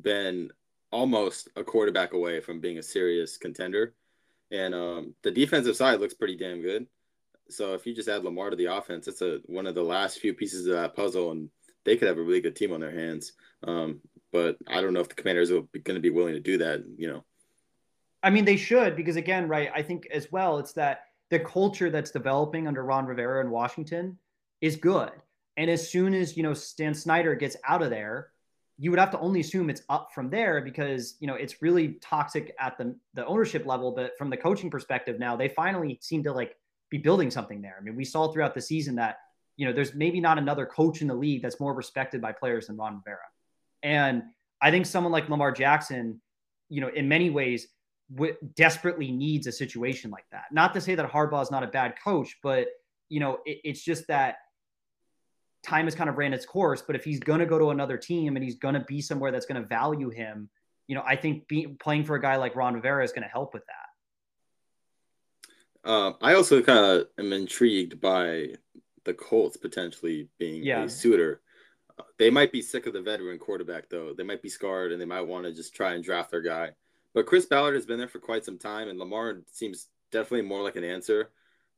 [0.00, 0.50] been
[0.90, 3.94] almost a quarterback away from being a serious contender.
[4.50, 6.86] And um, the defensive side looks pretty damn good.
[7.48, 10.18] So if you just add Lamar to the offense, it's a one of the last
[10.18, 11.48] few pieces of that puzzle, and
[11.84, 13.32] they could have a really good team on their hands.
[13.62, 14.00] Um,
[14.32, 16.84] but I don't know if the Commanders are going to be willing to do that.
[16.96, 17.24] You know,
[18.22, 19.70] I mean, they should because again, right?
[19.74, 24.18] I think as well, it's that the culture that's developing under Ron Rivera in Washington
[24.60, 25.12] is good,
[25.56, 28.30] and as soon as you know Stan Snyder gets out of there,
[28.78, 31.94] you would have to only assume it's up from there because you know it's really
[32.00, 36.22] toxic at the the ownership level but from the coaching perspective now they finally seem
[36.22, 36.56] to like
[36.90, 37.76] be building something there.
[37.78, 39.18] I mean we saw throughout the season that
[39.56, 42.66] you know there's maybe not another coach in the league that's more respected by players
[42.66, 43.18] than ron rivera.
[43.82, 44.22] And
[44.60, 46.20] i think someone like lamar jackson
[46.68, 47.68] you know in many ways
[48.14, 50.44] w- desperately needs a situation like that.
[50.52, 52.68] Not to say that harbaugh is not a bad coach but
[53.08, 54.36] you know it, it's just that
[55.66, 56.82] time has kind of ran its course.
[56.82, 59.32] But if he's going to go to another team and he's going to be somewhere
[59.32, 60.48] that's going to value him,
[60.86, 63.28] you know, I think being playing for a guy like Ron Rivera is going to
[63.28, 65.90] help with that.
[65.90, 68.54] Uh, I also kind of am intrigued by
[69.04, 70.84] the Colts potentially being yeah.
[70.84, 71.40] a suitor.
[71.98, 74.12] Uh, they might be sick of the veteran quarterback, though.
[74.12, 76.70] They might be scarred and they might want to just try and draft their guy.
[77.14, 80.62] But Chris Ballard has been there for quite some time, and Lamar seems definitely more
[80.62, 81.30] like an answer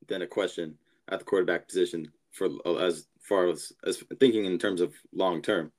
[0.07, 0.77] than a question
[1.09, 2.49] at the quarterback position for
[2.81, 5.73] as far as, as thinking in terms of long term.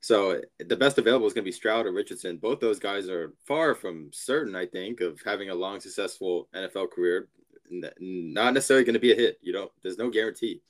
[0.00, 2.36] So the best available is going to be Stroud or Richardson.
[2.36, 6.90] Both those guys are far from certain, I think, of having a long, successful NFL
[6.90, 7.28] career.
[7.70, 9.38] Not necessarily going to be a hit.
[9.40, 10.60] You know, there's no guarantee.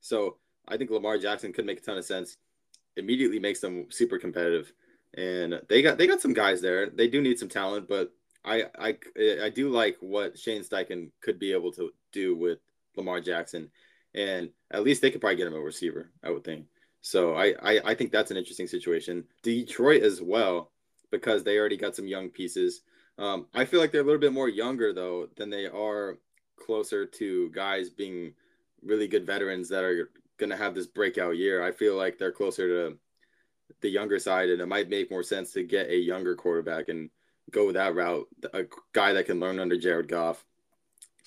[0.00, 2.38] So I think Lamar Jackson could make a ton of sense.
[2.96, 4.72] Immediately makes them super competitive,
[5.14, 6.88] and they got they got some guys there.
[6.88, 8.10] They do need some talent, but
[8.44, 8.96] I I
[9.42, 12.58] I do like what Shane Steichen could be able to do with
[12.96, 13.70] Lamar Jackson
[14.18, 16.66] and at least they could probably get him a receiver, I would think.
[17.00, 19.24] So I, I, I think that's an interesting situation.
[19.42, 20.72] Detroit as well,
[21.10, 22.82] because they already got some young pieces.
[23.16, 26.18] Um, I feel like they're a little bit more younger though than they are
[26.56, 28.34] closer to guys being
[28.82, 31.62] really good veterans that are going to have this breakout year.
[31.62, 32.98] I feel like they're closer to
[33.80, 37.10] the younger side, and it might make more sense to get a younger quarterback and
[37.50, 38.26] go that route.
[38.52, 40.44] A guy that can learn under Jared Goff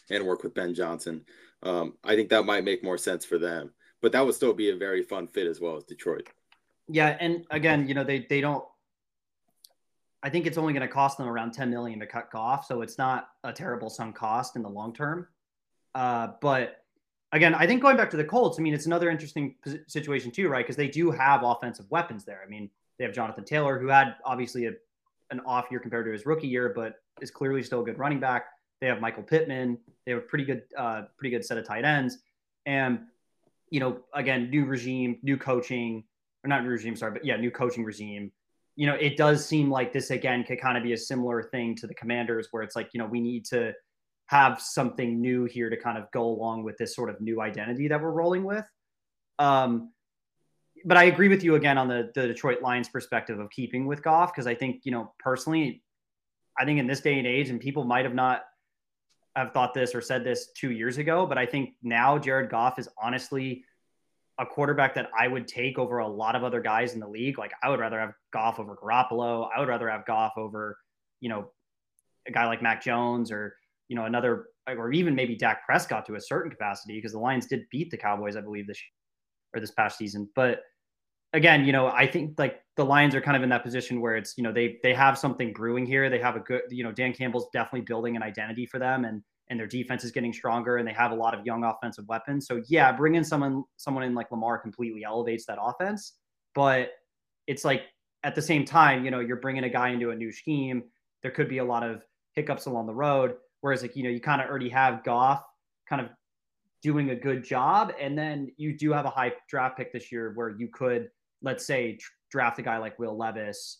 [0.09, 1.25] and work with Ben Johnson.
[1.63, 3.71] Um, I think that might make more sense for them.
[4.01, 6.27] But that would still be a very fun fit as well as Detroit.
[6.87, 8.65] Yeah, and again, you know, they they don't.
[10.23, 12.81] I think it's only going to cost them around 10 million to cut Goff, so
[12.81, 15.27] it's not a terrible sunk cost in the long term.
[15.95, 16.83] Uh, but
[17.31, 19.55] again, I think going back to the Colts, I mean, it's another interesting
[19.87, 20.63] situation too, right?
[20.63, 22.41] Because they do have offensive weapons there.
[22.45, 24.73] I mean, they have Jonathan Taylor, who had obviously a,
[25.31, 28.19] an off year compared to his rookie year, but is clearly still a good running
[28.19, 28.45] back.
[28.81, 29.77] They have Michael Pittman.
[30.05, 32.17] They have a pretty good, uh, pretty good set of tight ends.
[32.65, 33.05] And
[33.71, 36.03] you know, again, new regime, new coaching,
[36.43, 38.31] or not new regime, sorry, but yeah, new coaching regime.
[38.75, 41.75] You know, it does seem like this again could kind of be a similar thing
[41.77, 43.73] to the Commanders, where it's like, you know, we need to
[44.27, 47.87] have something new here to kind of go along with this sort of new identity
[47.87, 48.65] that we're rolling with.
[49.39, 49.91] Um,
[50.85, 54.01] but I agree with you again on the, the Detroit Lions perspective of keeping with
[54.01, 55.81] Goff because I think you know personally,
[56.57, 58.43] I think in this day and age, and people might have not
[59.35, 62.77] have thought this or said this two years ago, but I think now Jared Goff
[62.79, 63.63] is honestly
[64.37, 67.37] a quarterback that I would take over a lot of other guys in the league.
[67.37, 69.49] Like I would rather have Goff over Garoppolo.
[69.55, 70.77] I would rather have Goff over,
[71.19, 71.51] you know,
[72.27, 73.55] a guy like Mac Jones or,
[73.87, 77.45] you know, another, or even maybe Dak Prescott to a certain capacity because the Lions
[77.45, 78.79] did beat the Cowboys, I believe, this
[79.53, 80.29] or this past season.
[80.35, 80.61] But
[81.33, 84.15] again, you know, I think like the Lions are kind of in that position where
[84.15, 86.09] it's, you know, they they have something brewing here.
[86.09, 89.21] They have a good, you know, Dan Campbell's definitely building an identity for them and
[89.49, 92.47] and their defense is getting stronger and they have a lot of young offensive weapons.
[92.47, 96.13] So yeah, bringing someone someone in like Lamar completely elevates that offense,
[96.55, 96.91] but
[97.47, 97.83] it's like
[98.23, 100.83] at the same time, you know, you're bringing a guy into a new scheme.
[101.21, 102.03] There could be a lot of
[102.33, 103.35] hiccups along the road.
[103.59, 105.43] Whereas like, you know, you kind of already have Goff
[105.87, 106.09] kind of
[106.81, 107.91] doing a good job.
[107.99, 111.09] And then you do have a high draft pick this year where you could
[111.41, 111.97] let's say
[112.31, 113.79] draft a guy like Will Levis,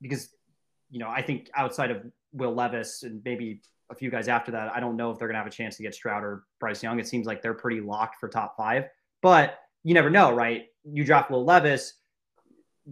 [0.00, 0.28] because
[0.90, 4.74] you know I think outside of Will Levis and maybe a few guys after that,
[4.74, 6.98] I don't know if they're gonna have a chance to get Stroud or Bryce Young.
[7.00, 8.84] It seems like they're pretty locked for top five,
[9.22, 10.66] but you never know, right?
[10.84, 11.94] You draft Will Levis.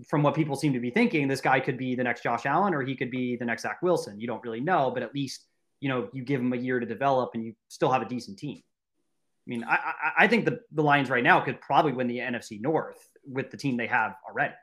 [0.07, 2.72] From what people seem to be thinking, this guy could be the next Josh Allen
[2.72, 4.20] or he could be the next Zach Wilson.
[4.20, 5.46] You don't really know, but at least
[5.81, 8.38] you know you give him a year to develop and you still have a decent
[8.38, 8.59] team.
[8.59, 12.18] I mean, I, I, I think the, the Lions right now could probably win the
[12.18, 14.55] NFC North with the team they have already.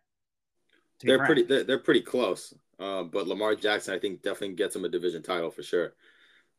[1.01, 1.27] They're frank.
[1.27, 1.43] pretty.
[1.43, 2.53] They're, they're, pretty close.
[2.79, 5.93] Uh, but Lamar Jackson, I think, definitely gets him a division title for sure.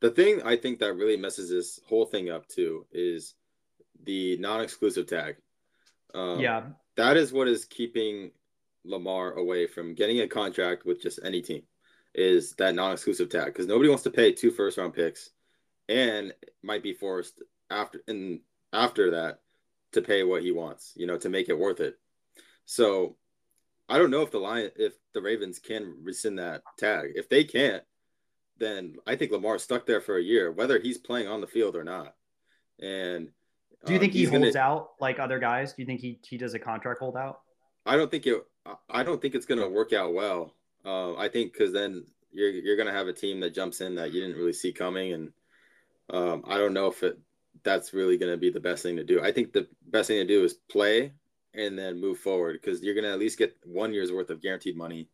[0.00, 3.34] The thing I think that really messes this whole thing up too is
[4.04, 5.36] the non-exclusive tag.
[6.14, 6.64] Um, yeah,
[6.96, 8.30] that is what is keeping
[8.84, 11.62] Lamar away from getting a contract with just any team.
[12.14, 15.30] Is that non-exclusive tag because nobody wants to pay two first-round picks,
[15.88, 16.32] and
[16.62, 18.40] might be forced after and
[18.72, 19.40] after that
[19.97, 21.99] to pay what he wants, you know, to make it worth it.
[22.64, 23.16] So
[23.88, 27.12] I don't know if the lion if the Ravens can rescind that tag.
[27.14, 27.82] If they can't,
[28.59, 31.76] then I think Lamar's stuck there for a year, whether he's playing on the field
[31.76, 32.14] or not.
[32.80, 33.30] And
[33.84, 35.72] do you think um, he holds gonna, out like other guys?
[35.72, 37.40] Do you think he he does a contract holdout?
[37.84, 38.44] I don't think it.
[38.90, 40.55] I don't think it's going to work out well.
[40.84, 43.94] Uh, I think because then you're you're going to have a team that jumps in
[43.94, 45.32] that you didn't really see coming, and
[46.11, 47.18] um, I don't know if it
[47.62, 49.22] that's really going to be the best thing to do.
[49.22, 51.12] I think the best thing to do is play
[51.54, 54.42] and then move forward because you're going to at least get one year's worth of
[54.42, 55.09] guaranteed money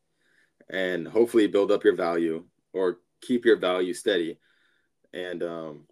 [0.70, 4.38] and hopefully build up your value or keep your value steady
[5.12, 5.84] and um,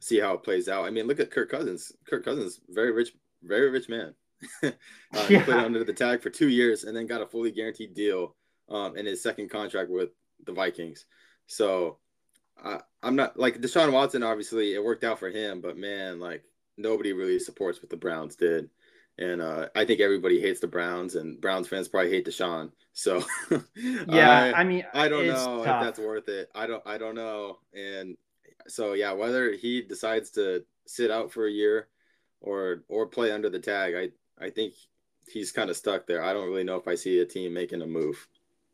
[0.00, 0.84] see how it plays out.
[0.84, 1.92] I mean, look at Kirk Cousins.
[2.08, 3.12] Kirk Cousins, very rich,
[3.42, 4.14] very rich man.
[4.62, 4.70] uh,
[5.26, 8.36] he played under the tag for two years and then got a fully guaranteed deal
[8.68, 10.10] um, in his second contract with
[10.44, 11.06] the Vikings.
[11.46, 11.98] So
[12.64, 14.22] I, I'm not like Deshaun Watson.
[14.22, 16.42] Obviously, it worked out for him, but man, like
[16.76, 18.70] nobody really supports what the Browns did,
[19.18, 22.72] and uh, I think everybody hates the Browns, and Browns fans probably hate Deshaun.
[22.92, 23.22] So
[24.08, 25.82] yeah, I, I, mean, I don't know tough.
[25.82, 26.50] if that's worth it.
[26.54, 28.16] I don't, I don't know, and
[28.66, 31.88] so yeah, whether he decides to sit out for a year
[32.40, 34.74] or or play under the tag, I I think
[35.28, 36.22] he's kind of stuck there.
[36.22, 38.26] I don't really know if I see a team making a move.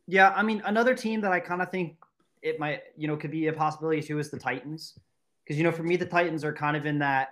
[0.07, 1.97] Yeah, I mean, another team that I kind of think
[2.43, 4.99] it might, you know, could be a possibility too is the Titans.
[5.45, 7.31] Because, you know, for me, the Titans are kind of in that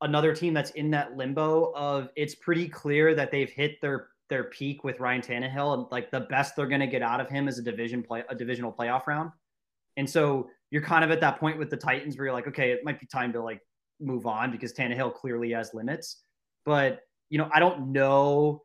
[0.00, 4.44] another team that's in that limbo of it's pretty clear that they've hit their their
[4.44, 7.48] peak with Ryan Tannehill and like the best they're going to get out of him
[7.48, 9.30] is a division play a divisional playoff round.
[9.96, 12.70] And so you're kind of at that point with the Titans where you're like, okay,
[12.70, 13.60] it might be time to like
[14.00, 16.22] move on because Tannehill clearly has limits.
[16.64, 18.62] But you know, I don't know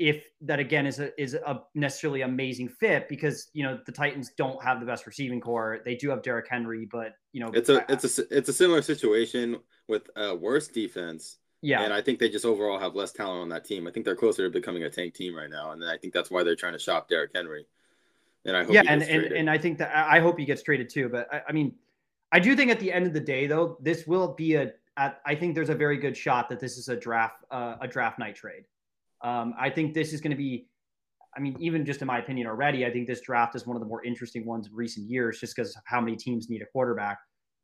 [0.00, 4.30] if that again is a is a necessarily amazing fit because you know the Titans
[4.34, 5.80] don't have the best receiving corps.
[5.84, 8.80] They do have Derrick Henry, but you know it's a it's a it's a similar
[8.80, 11.36] situation with a worse defense.
[11.60, 13.86] Yeah, and I think they just overall have less talent on that team.
[13.86, 16.30] I think they're closer to becoming a tank team right now, and I think that's
[16.30, 17.66] why they're trying to shop Derrick Henry.
[18.46, 20.88] And I hope yeah, and, and and I think that I hope he gets traded
[20.88, 21.10] too.
[21.10, 21.74] But I, I mean,
[22.32, 24.72] I do think at the end of the day, though, this will be a.
[24.96, 27.86] At, I think there's a very good shot that this is a draft uh, a
[27.86, 28.64] draft night trade.
[29.22, 30.66] Um, I think this is going to be,
[31.36, 33.80] I mean, even just in my opinion already, I think this draft is one of
[33.80, 36.66] the more interesting ones in recent years just because of how many teams need a
[36.66, 37.18] quarterback.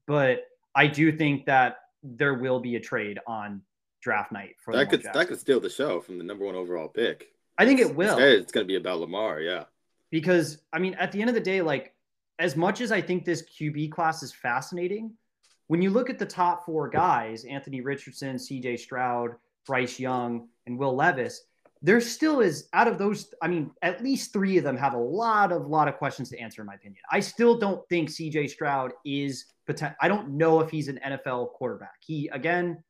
[0.06, 0.44] But
[0.74, 3.62] I do think that there will be a trade on
[4.02, 6.86] draft night for that could that could steal the show from the number one overall
[6.86, 7.28] pick.
[7.58, 8.10] I think it will.
[8.10, 9.64] Instead, it's going to be about Lamar, yeah.
[10.10, 11.94] Because I mean, at the end of the day, like
[12.38, 15.14] as much as I think this QB class is fascinating,
[15.68, 18.76] when you look at the top four guys, Anthony Richardson, C.J.
[18.76, 19.32] Stroud,
[19.66, 21.42] Bryce Young, and Will Levis,
[21.82, 23.32] there still is out of those.
[23.42, 26.38] I mean, at least three of them have a lot of lot of questions to
[26.38, 27.00] answer, in my opinion.
[27.10, 28.48] I still don't think C.J.
[28.48, 29.46] Stroud is.
[30.00, 31.96] I don't know if he's an NFL quarterback.
[32.00, 32.82] He again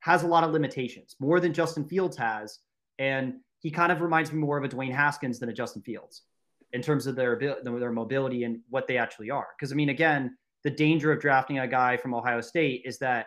[0.00, 2.58] has a lot of limitations, more than Justin Fields has,
[2.98, 6.22] and he kind of reminds me more of a Dwayne Haskins than a Justin Fields
[6.72, 9.48] in terms of their their mobility and what they actually are.
[9.58, 13.26] Because I mean, again, the danger of drafting a guy from Ohio State is that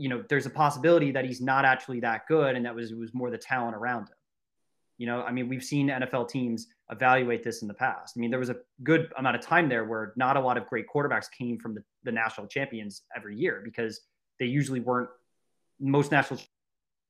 [0.00, 2.96] you know, there's a possibility that he's not actually that good, and that was it
[2.96, 4.16] was more the talent around him.
[4.96, 8.14] You know, I mean, we've seen NFL teams evaluate this in the past.
[8.16, 10.66] I mean, there was a good amount of time there where not a lot of
[10.68, 14.00] great quarterbacks came from the, the national champions every year because
[14.38, 15.10] they usually weren't.
[15.78, 16.40] Most national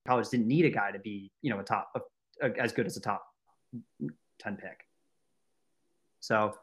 [0.08, 2.86] colleges didn't need a guy to be, you know, a top a, a, as good
[2.86, 3.24] as a top
[4.40, 4.84] ten pick.
[6.18, 6.56] So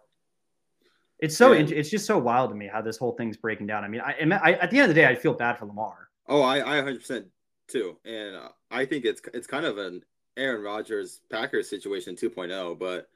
[1.19, 1.65] it's so yeah.
[1.69, 3.85] it's just so wild to me how this whole thing's breaking down.
[3.85, 4.13] I mean, I,
[4.43, 6.81] I, at the end of the day, I feel bad for Lamar Oh, I, I
[6.81, 7.25] 100%
[7.67, 7.97] too.
[8.05, 10.03] And uh, I think it's it's kind of an
[10.35, 13.09] Aaron Rodgers Packers situation 2.0, but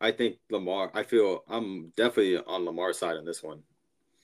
[0.00, 3.62] I think Lamar, I feel I'm definitely on Lamar's side on this one.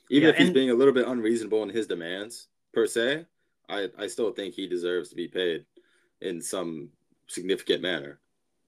[0.09, 3.27] Even yeah, if he's and, being a little bit unreasonable in his demands per se,
[3.69, 5.65] I, I still think he deserves to be paid
[6.21, 6.91] in some
[7.27, 8.21] significant manner.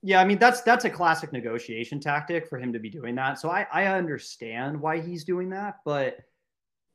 [0.02, 3.40] Yeah, I mean that's that's a classic negotiation tactic for him to be doing that.
[3.40, 6.18] So I, I understand why he's doing that, but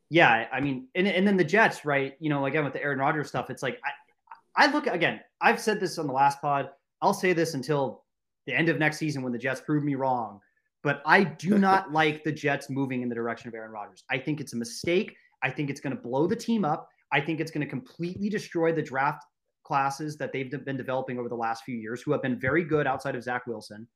[0.09, 2.15] yeah, I mean, and, and then the Jets, right?
[2.19, 5.19] You know, again with the Aaron Rodgers stuff, it's like I, I look again.
[5.41, 6.69] I've said this on the last pod.
[7.01, 8.03] I'll say this until
[8.45, 10.39] the end of next season when the Jets prove me wrong.
[10.83, 14.03] But I do not like the Jets moving in the direction of Aaron Rodgers.
[14.09, 15.15] I think it's a mistake.
[15.41, 16.89] I think it's going to blow the team up.
[17.11, 19.23] I think it's going to completely destroy the draft
[19.63, 22.87] classes that they've been developing over the last few years, who have been very good
[22.87, 23.87] outside of Zach Wilson.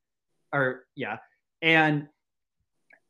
[0.53, 1.17] Or yeah,
[1.61, 2.07] and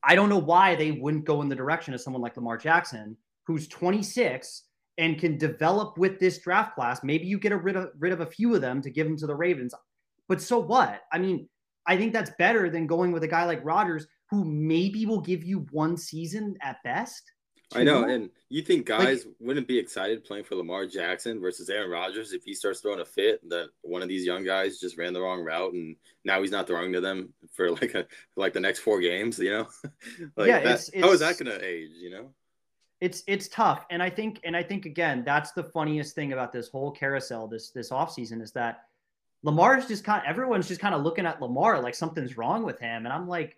[0.08, 3.18] I don't know why they wouldn't go in the direction of someone like Lamar Jackson,
[3.46, 4.64] who's 26
[4.98, 7.04] and can develop with this draft class.
[7.04, 9.28] Maybe you get rid of rid of a few of them to give them to
[9.28, 9.74] the Ravens.
[10.30, 11.02] But so what?
[11.12, 11.48] I mean,
[11.86, 15.44] I think that's better than going with a guy like Rodgers, who maybe will give
[15.44, 17.24] you one season at best.
[17.76, 21.70] I know, and you think guys like, wouldn't be excited playing for Lamar Jackson versus
[21.70, 24.98] Aaron Rodgers if he starts throwing a fit that one of these young guys just
[24.98, 28.08] ran the wrong route and now he's not throwing to them for like a
[28.38, 29.68] like the next four games, you know?
[30.38, 32.30] like yeah, that, it's, it's, how is that going to age, you know?
[33.02, 36.52] It's it's tough, and I think and I think again that's the funniest thing about
[36.52, 38.86] this whole carousel this this offseason is that
[39.44, 42.80] Lamar's just kind of everyone's just kind of looking at Lamar like something's wrong with
[42.80, 43.06] him.
[43.06, 43.58] And I'm like,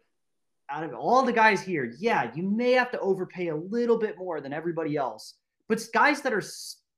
[0.71, 4.17] out of all the guys here, yeah, you may have to overpay a little bit
[4.17, 5.35] more than everybody else.
[5.67, 6.43] But guys that are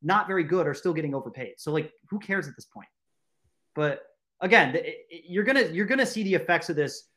[0.01, 1.53] not very good are still getting overpaid.
[1.57, 2.87] So like, who cares at this point?
[3.75, 4.03] But
[4.39, 4.75] again,
[5.09, 7.07] you're gonna you're gonna see the effects of this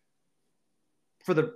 [1.24, 1.55] for the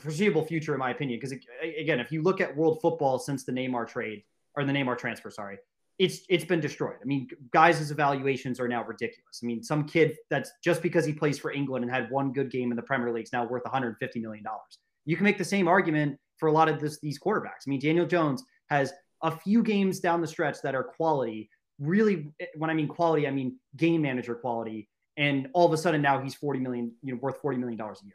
[0.00, 1.20] foreseeable future, in my opinion.
[1.20, 4.24] Because again, if you look at world football since the Neymar trade
[4.56, 5.58] or the Neymar transfer, sorry,
[5.98, 6.96] it's it's been destroyed.
[7.02, 9.40] I mean, guys' evaluations are now ridiculous.
[9.42, 12.50] I mean, some kid that's just because he plays for England and had one good
[12.50, 14.78] game in the Premier League is now worth 150 million dollars.
[15.04, 17.66] You can make the same argument for a lot of this, these quarterbacks.
[17.66, 18.92] I mean, Daniel Jones has
[19.22, 21.50] a few games down the stretch that are quality.
[21.80, 24.88] Really, eh, when I mean quality, I mean game manager quality.
[25.16, 27.98] And all of a sudden now he's 40 million, you know, worth 40 million dollars
[28.02, 28.14] a year.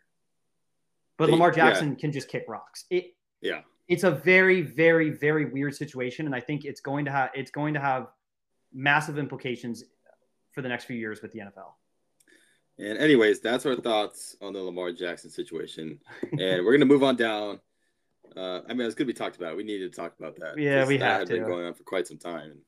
[1.18, 1.96] But Lamar Jackson yeah.
[1.96, 2.86] can just kick rocks.
[2.90, 7.12] It yeah it's a very, very, very weird situation, and I think it's going to
[7.12, 8.08] have it's going to have
[8.74, 9.84] massive implications
[10.52, 11.74] for the next few years with the NFL.
[12.80, 16.00] And anyways, that's our thoughts on the Lamar Jackson situation,
[16.32, 17.60] and we're gonna move on down.
[18.36, 19.52] Uh, I mean, it's good we talked about.
[19.52, 19.58] It.
[19.58, 20.58] We needed to talk about that.
[20.58, 21.34] Yeah, we that have had to.
[21.36, 22.60] been going on for quite some time.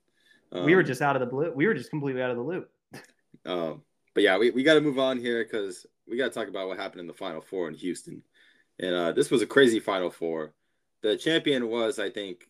[0.52, 1.52] Um, we were um, just out of the blue.
[1.52, 2.70] We were just completely out of the loop.
[3.46, 3.82] um,
[4.14, 6.68] but yeah, we, we got to move on here because we got to talk about
[6.68, 8.22] what happened in the Final Four in Houston,
[8.80, 10.54] and uh, this was a crazy Final Four
[11.06, 12.50] the champion was, I think,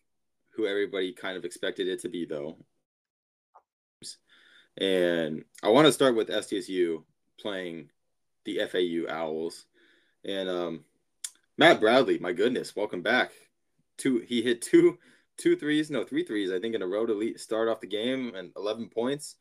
[0.50, 2.56] who everybody kind of expected it to be, though.
[4.78, 7.02] And I want to start with SDSU
[7.38, 7.90] playing
[8.46, 9.66] the FAU Owls.
[10.24, 10.84] And um,
[11.58, 13.32] Matt Bradley, my goodness, welcome back.
[13.98, 14.98] Two, he hit two,
[15.36, 18.34] two threes, no, three threes, I think, in a row to start off the game
[18.34, 19.36] and 11 points.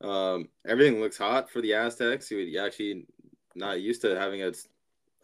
[0.00, 2.28] Um, everything looks hot for the Aztecs.
[2.28, 3.06] He actually
[3.56, 4.52] not used to having a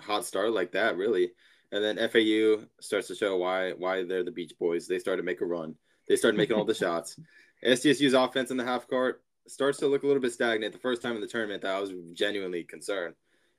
[0.01, 1.30] hot start like that, really.
[1.73, 4.87] And then FAU starts to show why why they're the Beach Boys.
[4.87, 5.75] They start to make a run.
[6.09, 7.19] They started making all the shots.
[7.64, 10.73] SDSU's offense in the half court starts to look a little bit stagnant.
[10.73, 13.14] The first time in the tournament that I was genuinely concerned.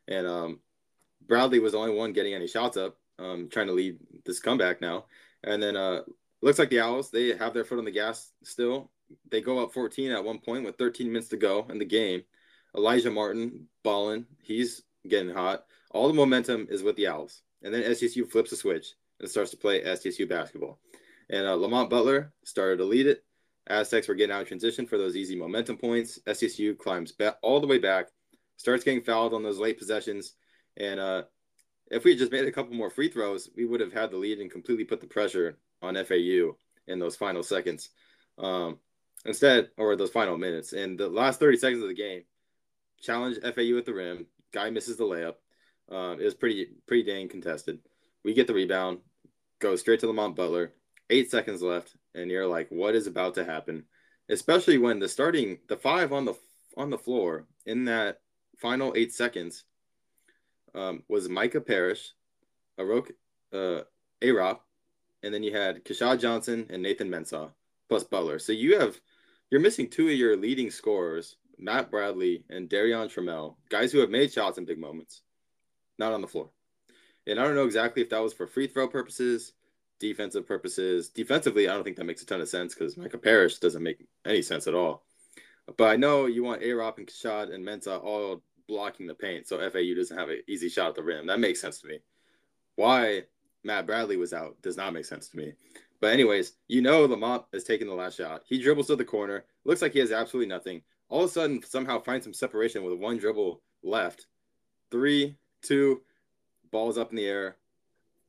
[0.08, 0.60] And um,
[1.28, 4.82] Bradley was the only one getting any shots up, um, trying to lead this comeback
[4.82, 5.06] now.
[5.44, 6.02] And then uh,
[6.42, 8.92] looks like the Owls, they have their foot on the gas still.
[9.30, 12.24] They go up 14 at one point with 13 minutes to go in the game.
[12.76, 14.26] Alijah Martin balling.
[14.42, 15.66] He's getting hot.
[15.92, 17.42] All the momentum is with the Owls.
[17.64, 20.80] And then SDSU flips a switch and starts to play SDSU basketball.
[21.30, 23.24] And uh, Lamont Butler started to lead it.
[23.68, 26.20] Aztecs were getting out of transition for those easy momentum points.
[26.26, 28.08] SDSU climbs back all the way back,
[28.56, 30.34] starts getting fouled on those late possessions.
[30.78, 31.24] And uh,
[31.92, 34.18] if we had just made a couple more free throws, we would have had the
[34.18, 36.56] lead and completely put the pressure on FAU
[36.88, 37.90] in those final seconds.
[38.38, 38.80] Um,
[39.26, 40.74] instead, or those final minutes.
[40.74, 42.24] And the last 30 seconds of the game,
[43.02, 44.28] challenge FAU at the rim.
[44.54, 45.36] Guy misses the layup.
[45.90, 47.80] Um, it was pretty pretty dang contested.
[48.24, 49.00] We get the rebound,
[49.60, 50.74] go straight to Lamont Butler.
[51.10, 53.86] Eight seconds left, and you're like, what is about to happen?
[54.28, 56.34] Especially when the starting the five on the
[56.76, 58.20] on the floor in that
[58.58, 59.64] final eight seconds
[60.76, 62.12] um, was Micah Parrish,
[62.78, 63.12] Arok,
[63.54, 63.82] uh,
[64.22, 64.60] Arop,
[65.24, 67.52] and then you had Keshad Johnson and Nathan Mensah
[67.88, 68.40] plus Butler.
[68.40, 69.00] So you have
[69.50, 74.10] you're missing two of your leading scorers, Matt Bradley and Darrion Trammell, guys who have
[74.10, 75.22] made shots in big moments
[75.98, 76.50] not on the floor.
[77.26, 79.54] And I don't know exactly if that was for free throw purposes,
[80.00, 81.10] defensive purposes.
[81.10, 84.06] Defensively, I don't think that makes a ton of sense because Micah Parrish doesn't make
[84.26, 85.04] any sense at all.
[85.76, 89.58] But I know you want Arop and Keshad and Mensah all blocking the paint, so
[89.58, 91.28] FAU doesn't have an easy shot at the rim.
[91.28, 92.00] That makes sense to me.
[92.76, 93.24] Why
[93.64, 95.54] Matt Bradley was out does not make sense to me.
[96.00, 98.44] But anyways, you know Lamont is taking the last shot.
[98.46, 99.46] He dribbles to the corner.
[99.66, 100.84] Looks like he has absolutely nothing.
[101.10, 104.28] All of a sudden, somehow finds some separation with one dribble left.
[104.92, 106.02] Three, two,
[106.72, 107.58] ball's up in the air,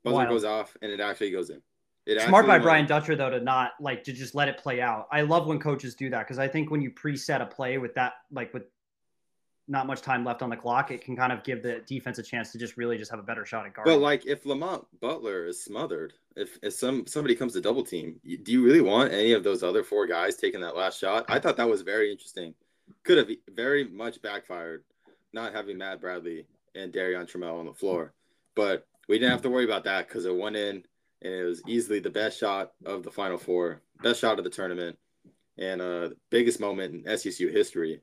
[0.05, 1.63] buzzer goes off, and it actually goes in.
[2.07, 2.63] It Smart by went.
[2.63, 5.09] Brian Dutcher though to not like to just let it play out.
[5.13, 7.95] I love when coaches do that because I think when you preset a play with
[7.97, 8.63] that like with
[9.71, 12.23] not much time left on the clock, it can kind of give the defense a
[12.23, 13.85] chance to just really just have a better shot at guard.
[13.85, 18.19] But like if Lamont Butler is smothered, if, if some somebody comes to double team,
[18.43, 21.27] do you really want any of those other four guys taking that last shot?
[21.29, 22.55] I thought that was very interesting.
[23.05, 24.83] Could have very much backfired
[25.35, 28.15] not having Matt Bradley and Darrion Trammell on the floor.
[28.55, 30.85] But we didn't have to worry about that because it went in
[31.23, 34.51] and it was easily the best shot of the Final Four, best shot of the
[34.51, 34.97] tournament,
[35.57, 38.01] and uh, biggest moment in SDSU history.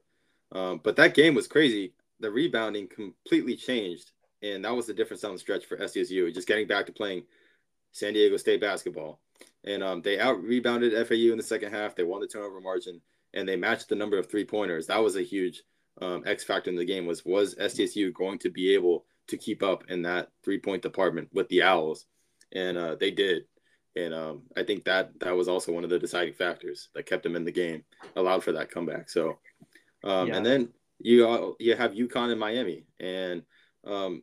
[0.51, 1.93] Um, but that game was crazy.
[2.19, 4.11] The rebounding completely changed,
[4.41, 6.33] and that was the difference on the stretch for SDSU.
[6.33, 7.23] Just getting back to playing
[7.91, 9.19] San Diego State basketball,
[9.63, 11.95] and um, they out rebounded FAU in the second half.
[11.95, 13.01] They won the turnover margin,
[13.33, 14.87] and they matched the number of three pointers.
[14.87, 15.63] That was a huge
[16.01, 19.63] um, X factor in the game was was SDSU going to be able to keep
[19.63, 22.05] up in that three point department with the Owls,
[22.53, 23.43] and uh, they did.
[23.95, 27.23] And um, I think that that was also one of the deciding factors that kept
[27.23, 27.85] them in the game,
[28.17, 29.09] allowed for that comeback.
[29.09, 29.39] So,
[30.03, 30.35] um, yeah.
[30.35, 30.69] and then
[30.99, 33.43] you you have UConn and Miami, and
[33.85, 34.21] um,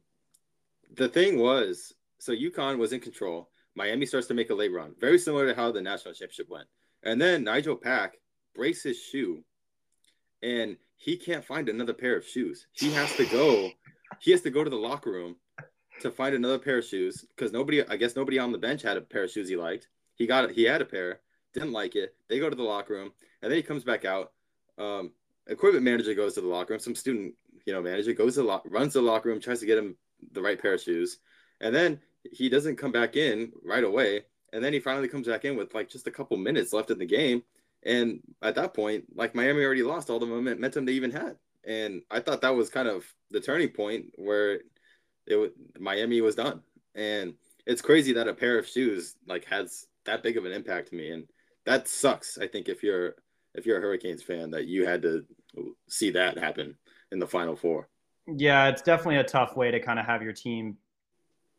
[0.94, 3.48] the thing was, so UConn was in control.
[3.74, 6.68] Miami starts to make a late run, very similar to how the national championship went.
[7.02, 8.16] And then Nigel Pack
[8.54, 9.42] breaks his shoe,
[10.42, 12.68] and he can't find another pair of shoes.
[12.70, 13.70] He has to go.
[14.20, 15.34] he has to go to the locker room
[16.00, 18.96] to find another pair of shoes because nobody, I guess, nobody on the bench had
[18.96, 19.88] a pair of shoes he liked.
[20.14, 20.52] He got it.
[20.52, 21.18] He had a pair,
[21.54, 22.14] didn't like it.
[22.28, 23.10] They go to the locker room,
[23.42, 24.30] and then he comes back out.
[24.78, 25.10] Um,
[25.48, 26.80] equipment manager goes to the locker room.
[26.80, 27.34] Some student,
[27.66, 29.78] you know, manager goes to the lo- runs to the locker room, tries to get
[29.78, 29.96] him
[30.30, 31.18] the right pair of shoes,
[31.60, 31.98] and then
[32.30, 34.22] he doesn't come back in right away.
[34.52, 36.98] And then he finally comes back in with like just a couple minutes left in
[36.98, 37.42] the game.
[37.84, 41.36] And at that point, like Miami already lost all the momentum they even had.
[41.64, 44.60] And I thought that was kind of the turning point where
[45.26, 46.62] it was, Miami was done.
[46.94, 47.34] And
[47.66, 50.94] it's crazy that a pair of shoes like has that big of an impact to
[50.94, 51.10] me.
[51.10, 51.26] And
[51.64, 52.38] that sucks.
[52.38, 53.14] I think if you're
[53.54, 55.24] if you're a Hurricanes fan that you had to
[55.88, 56.76] see that happen
[57.10, 57.88] in the final four.
[58.26, 60.78] Yeah, it's definitely a tough way to kind of have your team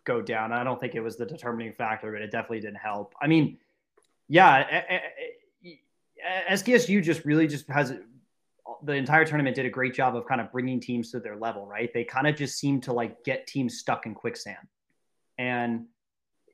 [0.05, 0.51] go down.
[0.51, 3.13] I don't think it was the determining factor, but it definitely didn't help.
[3.21, 3.57] I mean,
[4.28, 4.82] yeah,
[6.49, 7.93] SDSU just really just has
[8.84, 11.65] the entire tournament did a great job of kind of bringing teams to their level,
[11.65, 11.91] right?
[11.93, 14.67] They kind of just seemed to like get teams stuck in quicksand.
[15.38, 15.86] And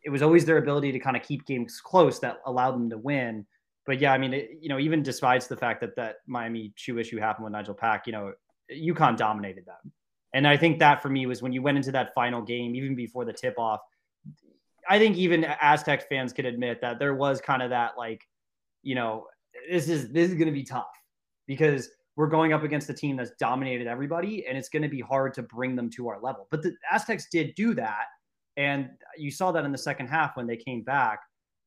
[0.03, 2.97] it was always their ability to kind of keep games close that allowed them to
[2.97, 3.45] win.
[3.85, 6.99] But yeah, I mean, it, you know, even despite the fact that that Miami shoe
[6.99, 8.33] issue happened with Nigel Pack, you know,
[8.71, 9.91] UConn dominated them.
[10.33, 12.95] And I think that for me was when you went into that final game, even
[12.95, 13.81] before the tip off.
[14.87, 18.27] I think even Aztec fans could admit that there was kind of that like,
[18.83, 19.25] you know,
[19.69, 20.91] this is this is going to be tough
[21.47, 24.99] because we're going up against a team that's dominated everybody, and it's going to be
[24.99, 26.47] hard to bring them to our level.
[26.51, 28.05] But the Aztecs did do that,
[28.57, 31.21] and you saw that in the second half when they came back.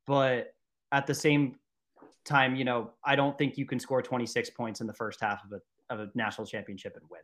[0.06, 0.54] But
[0.92, 1.56] at the same
[2.24, 5.42] time, you know, I don't think you can score 26 points in the first half
[5.44, 5.60] of a
[5.92, 7.20] of a national championship and win.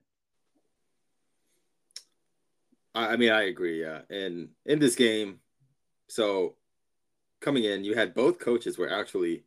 [2.94, 3.80] I mean, I agree.
[3.80, 5.40] Yeah, and in this game,
[6.08, 6.56] so
[7.40, 9.44] coming in, you had both coaches were actually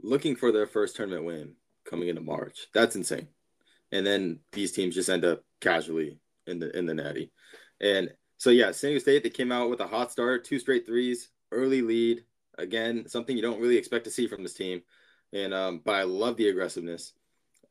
[0.00, 1.54] looking for their first tournament win
[1.88, 2.66] coming into March.
[2.74, 3.28] That's insane.
[3.92, 7.32] And then these teams just end up casually in the in the natty.
[7.80, 10.86] And so yeah, San Diego State they came out with a hot start, two straight
[10.86, 12.24] threes, early lead.
[12.58, 14.82] Again, something you don't really expect to see from this team.
[15.32, 17.12] And um, but I love the aggressiveness.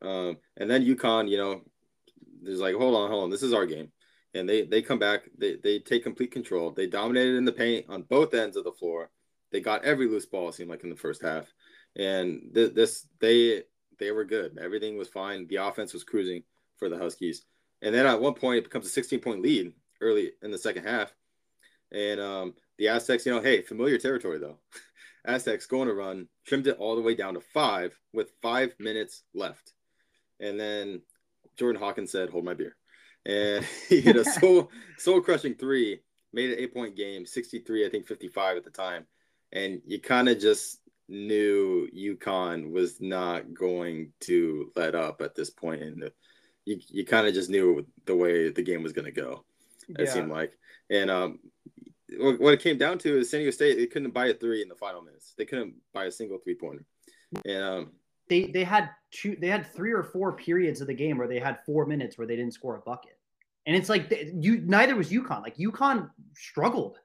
[0.00, 1.62] Um, and then UConn, you know,
[2.42, 3.90] there's like, hold on, hold on, this is our game
[4.34, 5.28] and they they come back.
[5.36, 6.70] They they take complete control.
[6.70, 9.10] They dominated in the paint on both ends of the floor.
[9.50, 10.52] They got every loose ball.
[10.52, 11.52] Seemed like in the first half,
[11.98, 13.62] and th- this they
[13.98, 14.58] they were good.
[14.62, 15.46] Everything was fine.
[15.48, 16.42] The offense was cruising
[16.78, 17.42] for the Huskies.
[17.82, 20.84] And then at one point, it becomes a 16 point lead early in the second
[20.84, 21.12] half.
[21.92, 24.58] And um, the Aztecs, you know, hey, familiar territory though.
[25.24, 29.24] Aztecs going to run, trimmed it all the way down to five with five minutes
[29.34, 29.72] left.
[30.40, 31.02] And then
[31.58, 32.76] Jordan Hawkins said, Hold my beer
[33.28, 36.00] and he hit a soul soul crushing three,
[36.32, 39.06] made an eight point game, 63, I think 55 at the time.
[39.52, 45.50] And you kind of just knew UConn was not going to let up at this
[45.50, 46.10] point, and
[46.64, 49.44] you you kind of just knew the way the game was going to go.
[49.88, 50.12] It yeah.
[50.12, 50.52] seemed like,
[50.90, 51.38] and um,
[52.18, 54.68] what it came down to is San Diego State they couldn't buy a three in
[54.68, 55.34] the final minutes.
[55.36, 56.84] They couldn't buy a single three pointer,
[57.44, 57.92] and um,
[58.28, 61.38] they they had two they had three or four periods of the game where they
[61.38, 63.18] had four minutes where they didn't score a bucket.
[63.66, 65.42] And it's like you neither was UConn.
[65.42, 66.98] Like UConn struggled.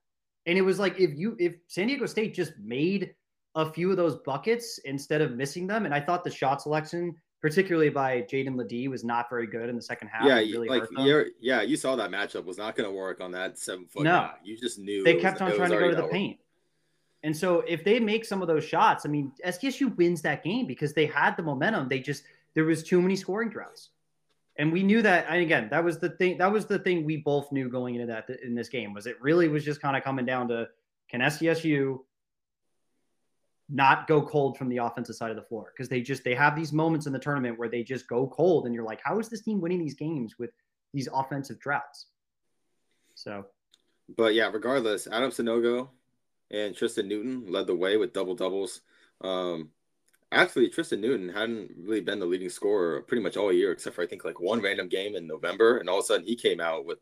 [0.45, 3.15] And it was like if you if San Diego State just made
[3.55, 5.85] a few of those buckets instead of missing them.
[5.85, 9.75] And I thought the shot selection, particularly by Jaedon LeDee, was not very good in
[9.75, 10.25] the second half.
[10.25, 10.83] Yeah, really like
[11.39, 14.03] yeah, you saw that matchup was not going to work on that seven foot.
[14.03, 14.33] No, guy.
[14.43, 16.39] you just knew they kept was, on trying to go to the paint.
[17.23, 20.65] And so if they make some of those shots, I mean, SDSU wins that game
[20.65, 21.87] because they had the momentum.
[21.87, 22.23] They just
[22.53, 23.89] there was too many scoring droughts
[24.57, 27.17] and we knew that and again that was the thing that was the thing we
[27.17, 30.03] both knew going into that in this game was it really was just kind of
[30.03, 30.67] coming down to
[31.09, 31.99] can SDSU
[33.69, 36.55] not go cold from the offensive side of the floor because they just they have
[36.55, 39.29] these moments in the tournament where they just go cold and you're like how is
[39.29, 40.51] this team winning these games with
[40.93, 42.07] these offensive droughts
[43.15, 43.45] so
[44.17, 45.87] but yeah regardless Adam Sanogo
[46.51, 48.81] and Tristan Newton led the way with double doubles
[49.21, 49.69] um
[50.33, 54.01] Actually, Tristan Newton hadn't really been the leading scorer pretty much all year, except for
[54.01, 56.59] I think like one random game in November, and all of a sudden he came
[56.59, 56.97] out with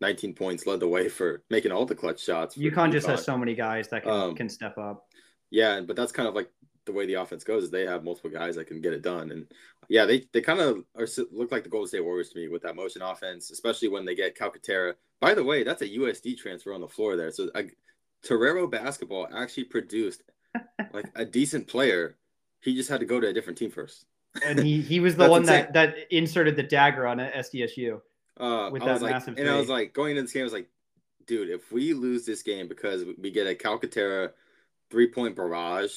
[0.00, 2.56] 19 points, led the way for making all the clutch shots.
[2.56, 2.92] UConn, UConn.
[2.92, 5.06] just has so many guys that can, um, can step up.
[5.50, 6.50] Yeah, but that's kind of like
[6.86, 9.30] the way the offense goes is they have multiple guys that can get it done,
[9.30, 9.46] and
[9.88, 12.62] yeah, they they kind of are look like the Golden State Warriors to me with
[12.62, 14.94] that motion offense, especially when they get Calcaterra.
[15.20, 17.62] By the way, that's a USD transfer on the floor there, so uh,
[18.22, 20.22] Torero basketball actually produced
[20.92, 22.16] like a decent player
[22.60, 24.06] he just had to go to a different team first.
[24.44, 28.00] and he he was the one that that inserted the dagger on SDSU
[28.38, 29.34] uh, with I that massive.
[29.34, 30.68] Like, and I was like going into this game, I was like,
[31.26, 34.30] dude, if we lose this game because we get a Calcaterra
[34.90, 35.92] three point barrage,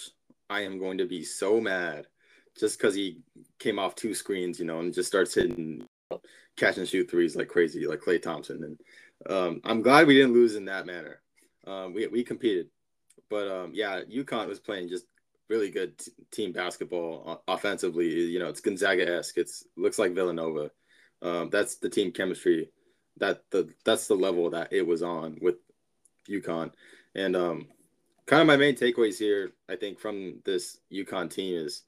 [0.49, 2.07] I am going to be so mad.
[2.57, 3.17] Just because he
[3.57, 5.87] came off two screens, you know, and just starts hitting
[6.55, 8.63] catch and shoot threes like crazy, like Klay Thompson.
[8.63, 11.21] And um, I'm glad we didn't lose in that manner.
[11.65, 12.67] Um, we we competed,
[13.29, 15.05] but um, yeah, UConn was playing just
[15.49, 18.09] really good t- team basketball offensively.
[18.09, 19.37] You know, it's Gonzaga esque.
[19.37, 20.71] It's looks like Villanova.
[21.21, 22.69] Um, that's the team chemistry.
[23.17, 25.55] That the that's the level that it was on with
[26.29, 26.71] UConn,
[27.15, 27.67] and um,
[28.25, 31.83] kind of my main takeaways here, I think, from this UConn team is,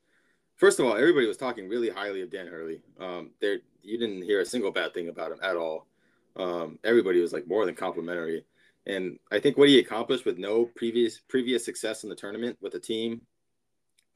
[0.55, 2.81] first of all, everybody was talking really highly of Dan Hurley.
[2.99, 5.87] Um, there you didn't hear a single bad thing about him at all.
[6.35, 8.45] Um, everybody was like more than complimentary.
[8.87, 12.75] And I think what he accomplished with no previous previous success in the tournament with
[12.75, 13.21] a team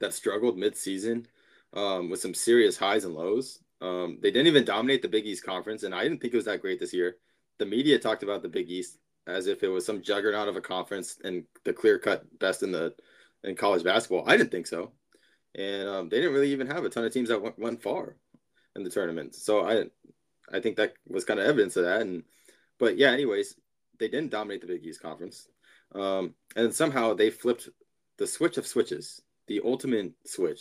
[0.00, 1.26] that struggled mid-season
[1.74, 3.60] um, with some serious highs and lows.
[3.80, 6.46] Um, they didn't even dominate the Big East conference, and I didn't think it was
[6.46, 7.16] that great this year.
[7.58, 10.60] The media talked about the Big East as if it was some juggernaut of a
[10.60, 12.94] conference and the clear-cut best in the
[13.44, 14.24] in college basketball.
[14.28, 14.92] I didn't think so,
[15.54, 18.16] and um, they didn't really even have a ton of teams that went, went far
[18.76, 19.34] in the tournament.
[19.34, 19.84] So I
[20.52, 22.02] I think that was kind of evidence of that.
[22.02, 22.24] And
[22.78, 23.56] but yeah, anyways,
[23.98, 25.48] they didn't dominate the Big East conference,
[25.94, 27.68] um, and somehow they flipped
[28.18, 30.60] the switch of switches the ultimate switch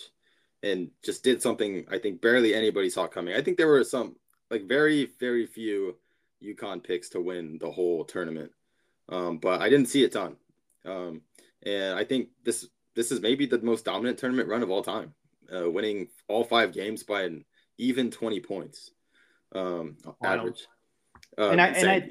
[0.64, 3.36] and just did something I think barely anybody saw coming.
[3.36, 4.16] I think there were some
[4.50, 5.96] like very very few
[6.44, 8.52] UConn picks to win the whole tournament,
[9.10, 10.36] um, but I didn't see a ton.
[10.86, 11.22] Um,
[11.64, 15.14] and I think this this is maybe the most dominant tournament run of all time,
[15.54, 17.46] uh, winning all five games by an
[17.78, 18.92] even twenty points
[19.54, 20.68] um, average.
[21.38, 21.90] Uh, and I insane.
[21.90, 22.10] and I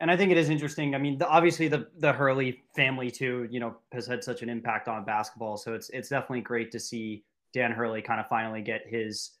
[0.00, 0.94] and I think it is interesting.
[0.94, 4.48] I mean, the, obviously the the Hurley family too, you know, has had such an
[4.48, 5.56] impact on basketball.
[5.56, 9.32] So it's it's definitely great to see Dan Hurley kind of finally get his,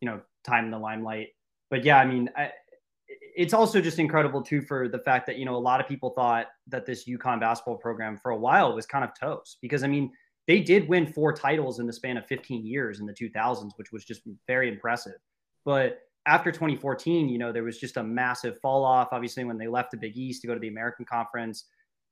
[0.00, 1.28] you know, time in the limelight.
[1.70, 2.52] But yeah, I mean, I,
[3.08, 6.10] it's also just incredible too for the fact that you know a lot of people
[6.10, 9.88] thought that this UConn basketball program for a while was kind of toast because I
[9.88, 10.10] mean
[10.46, 13.92] they did win four titles in the span of 15 years in the 2000s, which
[13.92, 15.16] was just very impressive.
[15.64, 19.68] But after 2014, you know, there was just a massive fall off, obviously, when they
[19.68, 21.64] left the Big East to go to the American Conference.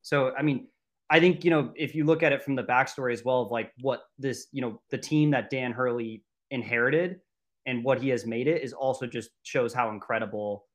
[0.02, 0.68] So, I mean,
[1.10, 3.50] I think, you know, if you look at it from the backstory as well of
[3.50, 7.20] like what this, you know, the team that Dan Hurley inherited
[7.66, 10.66] and what he has made it is also just shows how incredible,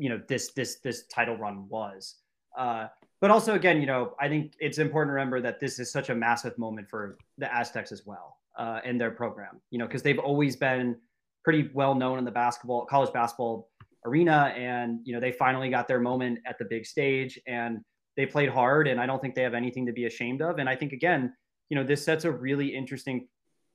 [0.00, 2.16] you know, this, this, this title run was.
[2.56, 2.86] Uh,
[3.20, 6.08] but also, again, you know, I think it's important to remember that this is such
[6.08, 10.02] a massive moment for the Aztecs as well uh, and their program, you know, because
[10.02, 10.96] they've always been
[11.44, 13.70] pretty well known in the basketball college basketball
[14.04, 14.52] arena.
[14.56, 17.80] And you know they finally got their moment at the big stage and
[18.16, 18.88] they played hard.
[18.88, 20.58] And i don't think they have anything to be ashamed of.
[20.58, 21.32] And i think again
[21.68, 23.28] you know this sets a really interesting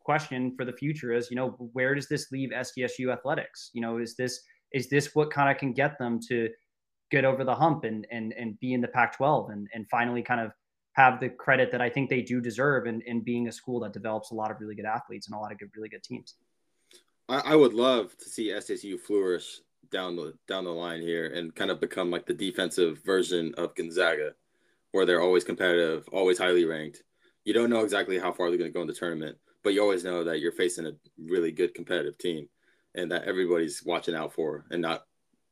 [0.03, 3.71] question for the future is you know where does this leave sdsu athletics?
[3.73, 4.41] You know is this
[4.75, 6.49] is this what kind of can get them to
[7.09, 10.21] get over the hump and and and be in the pac 12 and and finally
[10.21, 10.51] kind of
[10.93, 13.93] have the credit that i think they do deserve in, in being a school that
[13.93, 16.35] develops a lot of really good athletes and a lot of good really good teams
[17.27, 19.61] I, I would love to see SSU flourish
[19.91, 23.75] down the down the line here and kind of become like the defensive version of
[23.75, 24.33] Gonzaga,
[24.91, 27.03] where they're always competitive, always highly ranked.
[27.43, 29.81] You don't know exactly how far they're going to go in the tournament, but you
[29.81, 32.47] always know that you're facing a really good competitive team,
[32.95, 35.03] and that everybody's watching out for and not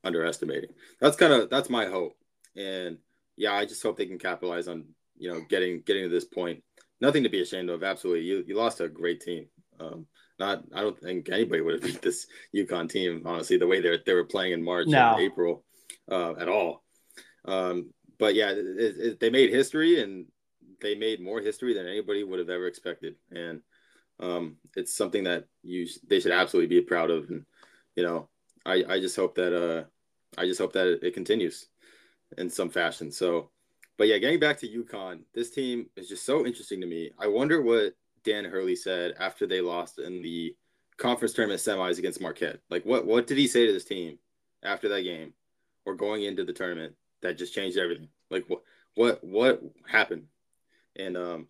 [0.04, 0.70] underestimating.
[1.00, 2.14] That's kind of that's my hope,
[2.56, 2.98] and
[3.36, 4.86] yeah, I just hope they can capitalize on
[5.18, 6.64] you know getting getting to this point.
[7.02, 7.84] Nothing to be ashamed of.
[7.84, 9.48] Absolutely, you you lost a great team.
[9.80, 10.08] Um,
[10.40, 13.98] not I don't think anybody would have beat this UConn team honestly the way they
[14.06, 15.14] they were playing in March no.
[15.14, 15.64] and April
[16.12, 16.84] uh, at all.
[17.46, 20.26] Um, but yeah, it, it, they made history and
[20.82, 23.62] they made more history than anybody would have ever expected, and
[24.20, 27.30] um, it's something that you they should absolutely be proud of.
[27.30, 27.46] And
[27.96, 28.30] you know,
[28.66, 29.84] I I just hope that uh
[30.38, 31.68] I just hope that it, it continues
[32.38, 33.12] in some fashion.
[33.12, 33.52] So,
[33.98, 37.12] but yeah, getting back to UConn, this team is just so interesting to me.
[37.20, 37.94] I wonder what
[38.24, 40.56] Dan Hurley said after they lost in the
[40.98, 42.60] conference tournament semis against Marquette?
[42.70, 44.18] Like, what what did he say to this team
[44.64, 45.34] after that game,
[45.86, 48.10] or going into the tournament that just changed everything?
[48.30, 48.62] Like, what
[48.96, 50.26] what what happened?
[50.96, 51.48] And um,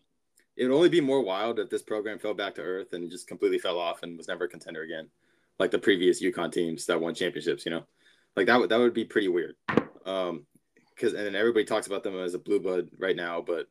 [0.56, 3.28] it would only be more wild if this program fell back to earth and just
[3.28, 5.10] completely fell off and was never a contender again,
[5.60, 7.66] like the previous UConn teams that won championships.
[7.66, 7.84] You know,
[8.36, 9.56] like that would that would be pretty weird.
[10.06, 10.46] Um,
[10.94, 13.68] because and then everybody talks about them as a blue blood right now, but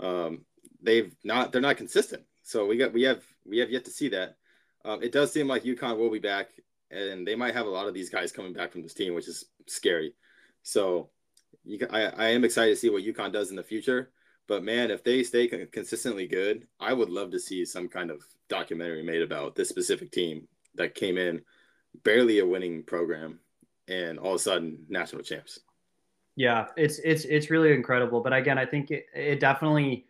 [0.00, 0.44] um,
[0.82, 2.24] they've not they're not consistent.
[2.42, 4.36] So we got we have we have yet to see that.
[4.84, 6.50] Um, it does seem like UConn will be back,
[6.90, 9.28] and they might have a lot of these guys coming back from this team, which
[9.28, 10.14] is scary.
[10.62, 11.10] So
[11.64, 14.10] you, I, I am excited to see what UConn does in the future.
[14.50, 18.20] But man, if they stay consistently good, I would love to see some kind of
[18.48, 21.42] documentary made about this specific team that came in
[22.02, 23.38] barely a winning program
[23.86, 25.60] and all of a sudden national champs.
[26.34, 28.22] Yeah, it's it's it's really incredible.
[28.22, 30.06] But again, I think it, it definitely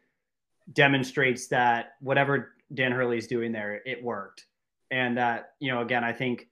[0.72, 4.46] demonstrates that whatever Dan Hurley's doing there, it worked.
[4.90, 6.48] And that, you know, again, I think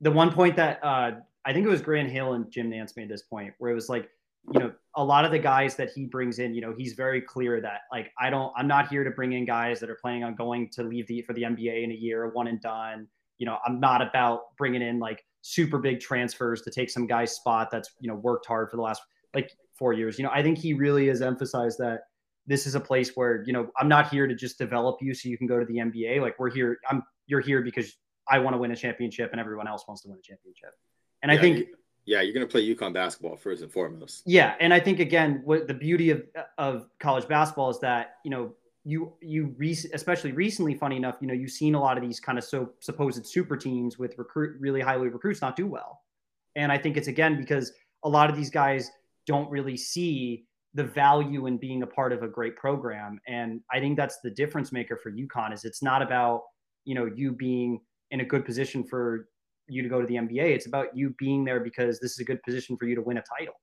[0.00, 1.10] the one point that uh,
[1.44, 3.90] I think it was Grant Hill and Jim Nantz made this point where it was
[3.90, 4.08] like,
[4.54, 7.20] you know, a lot of the guys that he brings in, you know, he's very
[7.20, 10.24] clear that like I don't, I'm not here to bring in guys that are planning
[10.24, 13.06] on going to leave the for the NBA in a year, one and done.
[13.38, 17.32] You know, I'm not about bringing in like super big transfers to take some guy's
[17.32, 19.02] spot that's you know worked hard for the last
[19.34, 20.18] like four years.
[20.18, 22.00] You know, I think he really has emphasized that
[22.46, 25.28] this is a place where you know I'm not here to just develop you so
[25.28, 26.22] you can go to the NBA.
[26.22, 27.92] Like we're here, I'm you're here because
[28.28, 30.70] I want to win a championship and everyone else wants to win a championship.
[31.22, 31.66] And yeah, I think
[32.06, 34.22] yeah, you're going to play UConn basketball first and foremost.
[34.26, 36.24] Yeah, and I think again, what the beauty of
[36.56, 38.54] of college basketball is that you know
[38.84, 42.20] you you re- especially recently, funny enough, you know you've seen a lot of these
[42.20, 46.00] kind of so supposed super teams with recruit really highly recruits not do well,
[46.54, 47.72] and I think it's again because
[48.04, 48.90] a lot of these guys
[49.26, 53.80] don't really see the value in being a part of a great program, and I
[53.80, 56.42] think that's the difference maker for UConn is it's not about
[56.84, 57.80] you know you being
[58.12, 59.28] in a good position for
[59.68, 60.54] you to go to the NBA.
[60.54, 63.18] It's about you being there because this is a good position for you to win
[63.18, 63.54] a title.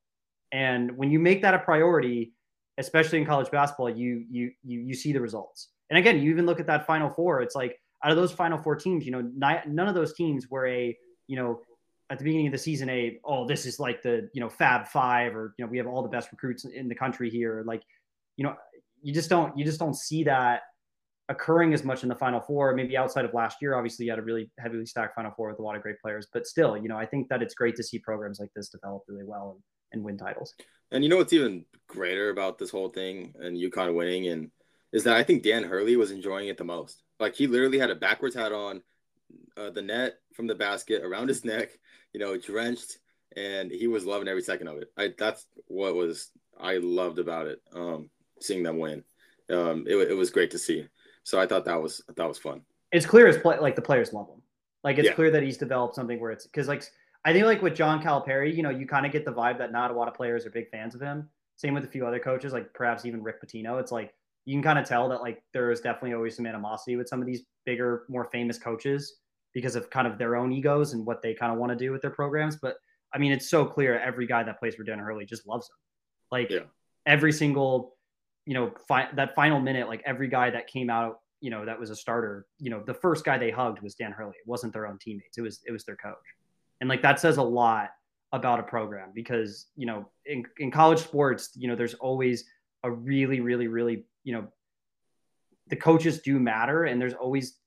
[0.51, 2.33] And when you make that a priority,
[2.77, 5.69] especially in college basketball, you you you you see the results.
[5.89, 7.41] And again, you even look at that Final Four.
[7.41, 9.21] It's like out of those Final Four teams, you know,
[9.65, 10.97] none of those teams were a
[11.27, 11.61] you know
[12.09, 14.87] at the beginning of the season a oh this is like the you know Fab
[14.87, 17.63] Five or you know we have all the best recruits in the country here.
[17.65, 17.83] Like
[18.37, 18.55] you know
[19.01, 20.61] you just don't you just don't see that
[21.33, 22.73] occurring as much in the Final Four.
[22.73, 25.59] Maybe outside of last year, obviously you had a really heavily stacked Final Four with
[25.59, 26.27] a lot of great players.
[26.31, 29.03] But still, you know, I think that it's great to see programs like this develop
[29.07, 30.53] really well and, and win titles.
[30.91, 34.51] And you know what's even greater about this whole thing and UConn winning and
[34.93, 37.01] is that I think Dan Hurley was enjoying it the most.
[37.19, 38.81] Like he literally had a backwards hat on,
[39.57, 41.69] uh, the net from the basket around his neck,
[42.13, 42.99] you know, drenched,
[43.35, 44.91] and he was loving every second of it.
[44.97, 46.29] I that's what was
[46.59, 47.61] I loved about it.
[47.73, 48.09] Um,
[48.39, 49.03] seeing them win,
[49.49, 50.87] um, it, it was great to see.
[51.23, 52.61] So I thought that was that was fun.
[52.91, 54.41] It's clear as play like the players love him.
[54.83, 55.13] Like it's yeah.
[55.13, 56.83] clear that he's developed something where it's because like
[57.25, 59.71] I think like with John Calipari, you know, you kind of get the vibe that
[59.71, 61.29] not a lot of players are big fans of him.
[61.55, 63.79] Same with a few other coaches, like perhaps even Rick Pitino.
[63.79, 64.13] It's like
[64.45, 67.21] you can kind of tell that like there is definitely always some animosity with some
[67.21, 69.19] of these bigger, more famous coaches
[69.53, 71.91] because of kind of their own egos and what they kind of want to do
[71.91, 72.57] with their programs.
[72.57, 72.75] But
[73.13, 75.75] I mean, it's so clear every guy that plays for Dan Hurley just loves him.
[76.31, 76.63] Like yeah.
[77.05, 77.95] every single
[78.45, 81.79] you know, fi- that final minute, like every guy that came out, you know, that
[81.79, 84.35] was a starter, you know, the first guy they hugged was Dan Hurley.
[84.35, 85.37] It wasn't their own teammates.
[85.37, 86.15] It was it was their coach.
[86.81, 87.89] And like that says a lot
[88.31, 92.45] about a program because, you know, in, in college sports, you know, there's always
[92.83, 94.47] a really, really, really, you know,
[95.67, 97.59] the coaches do matter and there's always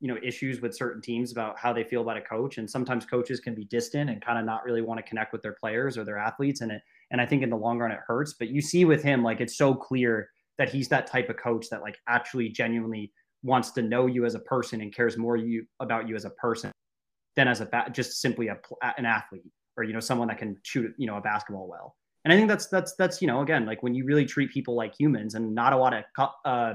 [0.00, 3.06] you know issues with certain teams about how they feel about a coach and sometimes
[3.06, 5.96] coaches can be distant and kind of not really want to connect with their players
[5.96, 8.48] or their athletes and it and i think in the long run it hurts but
[8.48, 11.82] you see with him like it's so clear that he's that type of coach that
[11.82, 16.08] like actually genuinely wants to know you as a person and cares more you about
[16.08, 16.70] you as a person
[17.36, 18.56] than as a ba- just simply a,
[18.98, 19.42] an athlete
[19.76, 22.48] or you know someone that can shoot you know a basketball well and i think
[22.48, 25.54] that's that's that's you know again like when you really treat people like humans and
[25.54, 26.74] not a lot of uh,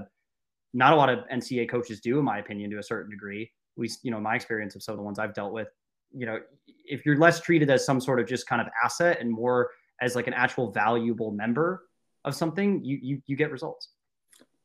[0.73, 3.43] not a lot of NCA coaches do, in my opinion, to a certain degree.
[3.43, 5.67] At least, you know, my experience of some of the ones I've dealt with.
[6.11, 6.39] You know,
[6.85, 9.71] if you're less treated as some sort of just kind of asset and more
[10.01, 11.83] as like an actual valuable member
[12.25, 13.89] of something, you you you get results.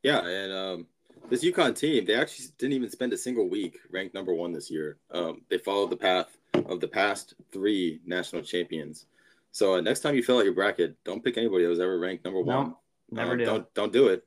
[0.02, 0.86] Yeah, and um,
[1.30, 4.70] this UConn team, they actually didn't even spend a single week ranked number one this
[4.70, 4.98] year.
[5.12, 9.06] Um, they followed the path of the past three national champions.
[9.52, 11.98] So uh, next time you fill out your bracket, don't pick anybody that was ever
[11.98, 12.68] ranked number one.
[12.68, 12.78] No,
[13.10, 13.44] never um, do.
[13.44, 14.24] Don't don't do it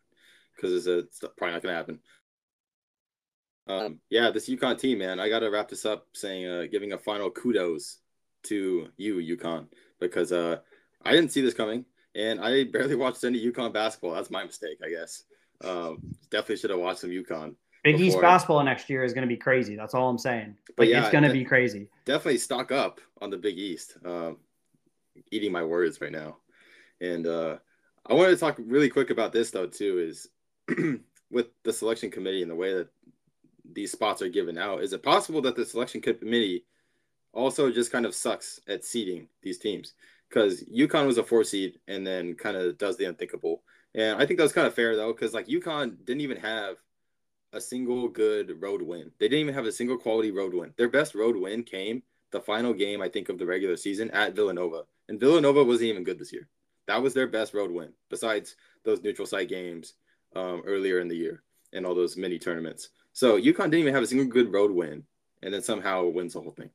[0.55, 1.99] because it's, it's, probably not going to happen.
[3.67, 6.93] Um, yeah, this UConn team, man, I got to wrap this up saying, uh, giving
[6.93, 7.99] a final kudos
[8.43, 9.67] to you, UConn,
[9.99, 10.57] because uh,
[11.05, 11.85] I didn't see this coming,
[12.15, 14.13] and I barely watched any UConn basketball.
[14.13, 15.23] That's my mistake, I guess.
[15.63, 17.55] Um, definitely should have watched some UConn.
[17.83, 19.75] Big East basketball next year is going to be crazy.
[19.75, 20.57] That's all I'm saying.
[20.75, 21.87] But like, yeah, it's going to be crazy.
[22.05, 23.97] Definitely stock up on the Big East.
[24.03, 24.37] Um,
[25.31, 26.37] eating my words right now,
[26.99, 27.57] and uh,
[28.07, 29.99] I wanted to talk really quick about this though too.
[29.99, 30.29] Is
[31.29, 32.89] with the selection committee and the way that
[33.71, 36.65] these spots are given out, is it possible that the selection committee
[37.33, 39.93] also just kind of sucks at seeding these teams?
[40.35, 43.63] Because UConn was a four seed and then kind of does the unthinkable.
[43.93, 46.75] And I think that was kind of fair though, because like UConn didn't even have
[47.53, 49.11] a single good road win.
[49.17, 50.73] They didn't even have a single quality road win.
[50.75, 54.35] Their best road win came the final game, I think, of the regular season at
[54.35, 54.83] Villanova.
[55.07, 56.49] And Villanova wasn't even good this year.
[56.87, 59.93] That was their best road win, besides those neutral site games
[60.35, 62.89] um, earlier in the year and all those mini tournaments.
[63.13, 65.03] So UConn didn't even have a single good road win,
[65.43, 66.71] and then somehow wins the whole thing.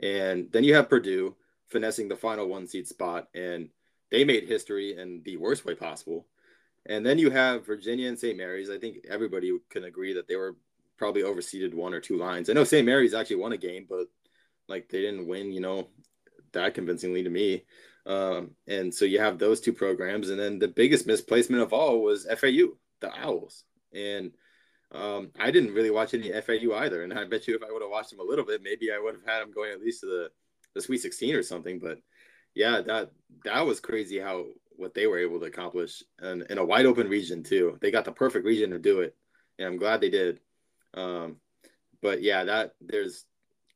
[0.00, 1.34] And then you have Purdue
[1.68, 3.68] finessing the final one seed spot, and
[4.10, 6.26] they made history in the worst way possible.
[6.88, 8.36] And then you have Virginia and St.
[8.36, 8.70] Mary's.
[8.70, 10.56] I think everybody can agree that they were
[10.96, 12.48] probably overseeded one or two lines.
[12.48, 12.86] I know St.
[12.86, 14.06] Mary's actually won a game, but
[14.68, 15.88] like they didn't win, you know,
[16.52, 17.64] that convincingly to me.
[18.06, 22.02] Um, and so you have those two programs, and then the biggest misplacement of all
[22.02, 23.64] was FAU, the Owls.
[23.92, 24.32] And
[24.92, 27.82] um, I didn't really watch any FAU either, and I bet you if I would
[27.82, 30.00] have watched them a little bit, maybe I would have had them going at least
[30.00, 30.30] to the
[30.76, 31.80] the Sweet 16 or something.
[31.80, 31.98] But
[32.54, 33.10] yeah, that
[33.44, 34.44] that was crazy how
[34.76, 37.78] what they were able to accomplish and in a wide open region too.
[37.80, 39.16] They got the perfect region to do it,
[39.58, 40.38] and I'm glad they did.
[40.94, 41.36] Um,
[42.02, 43.24] but yeah, that there's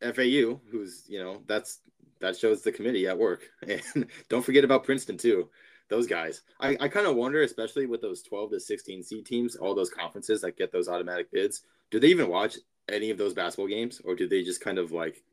[0.00, 1.80] FAU, who's you know that's
[2.20, 5.48] that shows the committee at work, and don't forget about Princeton too.
[5.88, 9.56] Those guys, I, I kind of wonder, especially with those 12 to 16 seed teams,
[9.56, 13.34] all those conferences that get those automatic bids, do they even watch any of those
[13.34, 15.24] basketball games, or do they just kind of like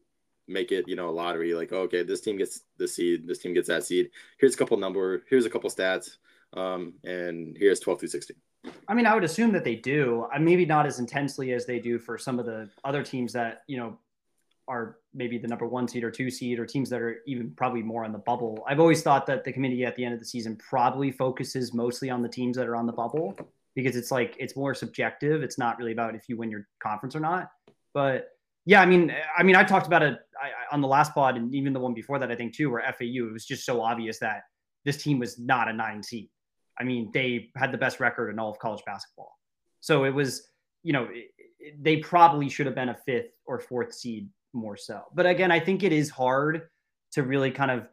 [0.48, 1.54] make it, you know, a lottery?
[1.54, 4.10] Like, oh, okay, this team gets the seed, this team gets that seed.
[4.40, 6.18] Here's a couple number, here's a couple stats,
[6.54, 8.36] um, and here's 12 through 16.
[8.88, 10.28] I mean, I would assume that they do.
[10.40, 13.78] Maybe not as intensely as they do for some of the other teams that you
[13.78, 13.98] know
[14.68, 17.82] are maybe the number one seed or two seed or teams that are even probably
[17.82, 18.64] more on the bubble.
[18.68, 22.10] I've always thought that the committee at the end of the season probably focuses mostly
[22.10, 23.38] on the teams that are on the bubble
[23.76, 25.42] because it's like it's more subjective.
[25.42, 27.52] It's not really about if you win your conference or not.
[27.94, 28.37] But
[28.68, 30.20] yeah, I mean, I mean, I talked about it
[30.74, 33.28] on the last pod and even the one before that, I think too, where FAU
[33.28, 34.44] it was just so obvious that
[34.84, 36.30] this team was not a nine seed.
[36.78, 39.40] I mean, they had the best record in all of college basketball.
[39.80, 40.50] So it was,
[40.84, 41.08] you know,
[41.80, 45.02] they probably should have been a fifth or fourth seed more so.
[45.16, 46.64] But again, I think it is hard
[47.14, 47.88] to really kind of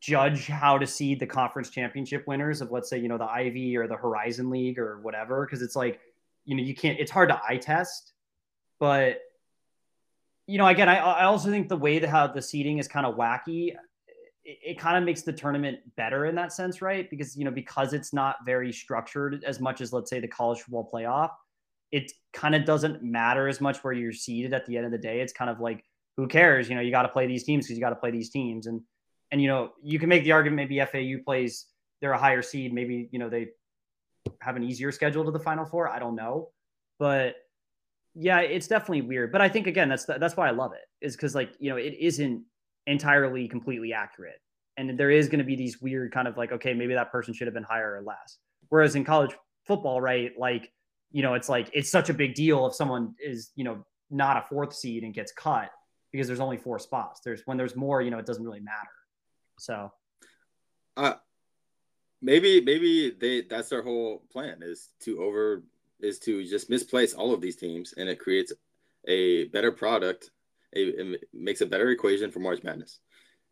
[0.00, 3.74] judge how to seed the conference championship winners of let's say, you know, the Ivy
[3.78, 5.46] or the Horizon League or whatever.
[5.46, 5.98] Cause it's like,
[6.44, 8.12] you know, you can't, it's hard to eye test.
[8.78, 9.20] But,
[10.50, 13.06] you know, again, I, I also think the way that how the seeding is kind
[13.06, 13.74] of wacky
[14.44, 17.08] it, it kind of makes the tournament better in that sense, right?
[17.08, 20.60] Because you know, because it's not very structured as much as let's say the college
[20.60, 21.30] football playoff,
[21.92, 24.98] it kind of doesn't matter as much where you're seeded at the end of the
[24.98, 25.20] day.
[25.20, 25.84] It's kind of like
[26.16, 26.68] who cares?
[26.68, 28.66] You know, you got to play these teams because you got to play these teams,
[28.66, 28.80] and
[29.30, 31.66] and you know, you can make the argument maybe FAU plays
[32.00, 33.48] they're a higher seed, maybe you know they
[34.40, 35.88] have an easier schedule to the Final Four.
[35.88, 36.48] I don't know,
[36.98, 37.36] but
[38.20, 39.32] yeah, it's definitely weird.
[39.32, 41.76] But I think again, that's that's why I love it is because like you know
[41.76, 42.44] it isn't
[42.86, 44.40] entirely completely accurate.
[44.76, 47.34] And there is going to be these weird kind of like, okay, maybe that person
[47.34, 48.38] should have been higher or less.
[48.68, 49.32] Whereas in college
[49.66, 50.72] football, right, like,
[51.12, 54.36] you know, it's like it's such a big deal if someone is, you know, not
[54.36, 55.70] a fourth seed and gets cut
[56.12, 57.20] because there's only four spots.
[57.24, 58.90] There's when there's more, you know, it doesn't really matter.
[59.58, 59.92] So
[60.96, 61.14] uh
[62.20, 65.62] maybe maybe they that's their whole plan is to over
[66.02, 68.52] is to just misplace all of these teams and it creates
[69.06, 70.30] a better product
[70.72, 73.00] it, it makes a better equation for March Madness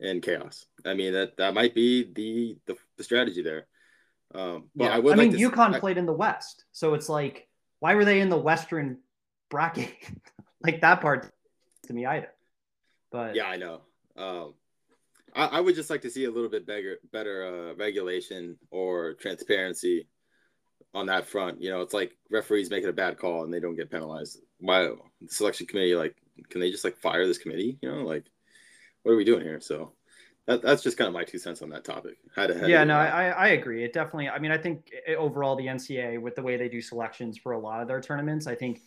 [0.01, 0.67] and chaos.
[0.85, 3.67] I mean that that might be the the, the strategy there.
[4.35, 4.97] Um, but yeah.
[4.97, 5.15] I would.
[5.15, 7.49] I like mean, UConn played in the West, so it's like,
[7.81, 8.99] why were they in the Western
[9.49, 9.91] bracket?
[10.63, 11.33] like that part
[11.87, 12.29] to me either.
[13.11, 13.81] But yeah, I know.
[14.17, 14.55] Um,
[15.35, 19.15] I, I, would just like to see a little bit better better uh, regulation or
[19.15, 20.09] transparency
[20.95, 21.61] on that front.
[21.63, 24.41] You know, it's like referees making a bad call and they don't get penalized.
[24.61, 24.97] Why the
[25.29, 26.17] selection committee like
[26.51, 27.79] can they just like fire this committee?
[27.83, 28.25] You know, like
[29.03, 29.61] what are we doing here?
[29.61, 29.93] So
[30.47, 32.17] that, that's just kind of my two cents on that topic.
[32.35, 33.85] How to, yeah, no, I, I agree.
[33.85, 36.81] It definitely, I mean, I think eh, overall the NCAA with the way they do
[36.81, 38.81] selections for a lot of their tournaments, I think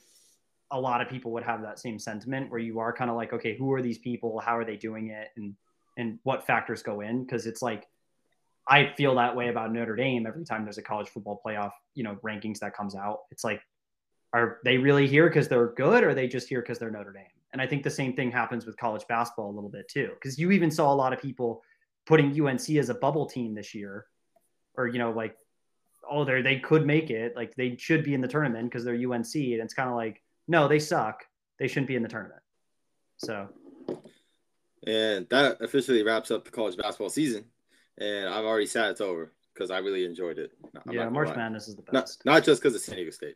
[0.71, 3.33] a lot of people would have that same sentiment where you are kind of like,
[3.33, 4.39] okay, who are these people?
[4.39, 5.29] How are they doing it?
[5.37, 5.55] And,
[5.97, 7.27] and what factors go in?
[7.27, 7.87] Cause it's like,
[8.71, 12.03] I feel that way about Notre Dame every time there's a college football playoff, you
[12.03, 13.23] know, rankings that comes out.
[13.29, 13.61] It's like,
[14.31, 17.11] are they really here because they're good or are they just here because they're Notre
[17.11, 17.25] Dame?
[17.51, 20.39] And I think the same thing happens with college basketball a little bit too, because
[20.39, 21.61] you even saw a lot of people
[22.05, 24.05] putting UNC as a bubble team this year,
[24.75, 25.35] or you know, like,
[26.09, 28.95] oh, they they could make it, like they should be in the tournament because they're
[28.95, 31.25] UNC, and it's kind of like, no, they suck,
[31.59, 32.41] they shouldn't be in the tournament.
[33.17, 33.49] So,
[34.87, 37.43] and that officially wraps up the college basketball season,
[37.97, 40.51] and I've already said it's over because I really enjoyed it.
[40.85, 42.23] I'm yeah, March Madness is the best.
[42.25, 43.35] Not, not just because of San Diego State.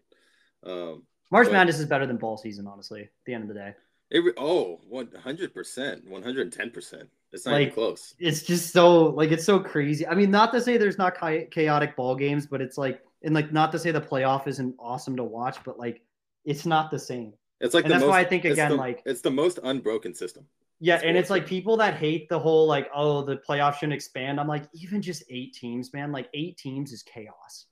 [0.65, 3.01] Um, March but, Madness is better than ball season, honestly.
[3.01, 3.73] At the end of the day.
[4.11, 7.09] It oh, 100 percent, one hundred ten percent.
[7.31, 8.15] It's not like, even close.
[8.19, 10.07] It's just so like it's so crazy.
[10.07, 11.19] I mean, not to say there's not
[11.51, 15.17] chaotic ball games, but it's like and like not to say the playoff isn't awesome
[15.17, 16.01] to watch, but like
[16.45, 17.33] it's not the same.
[17.59, 20.13] It's like and that's most, why I think again, the, like it's the most unbroken
[20.13, 20.45] system.
[20.85, 24.39] Yeah, and it's like people that hate the whole like, oh, the playoffs shouldn't expand.
[24.39, 26.11] I'm like, even just eight teams, man.
[26.11, 27.65] Like eight teams is chaos.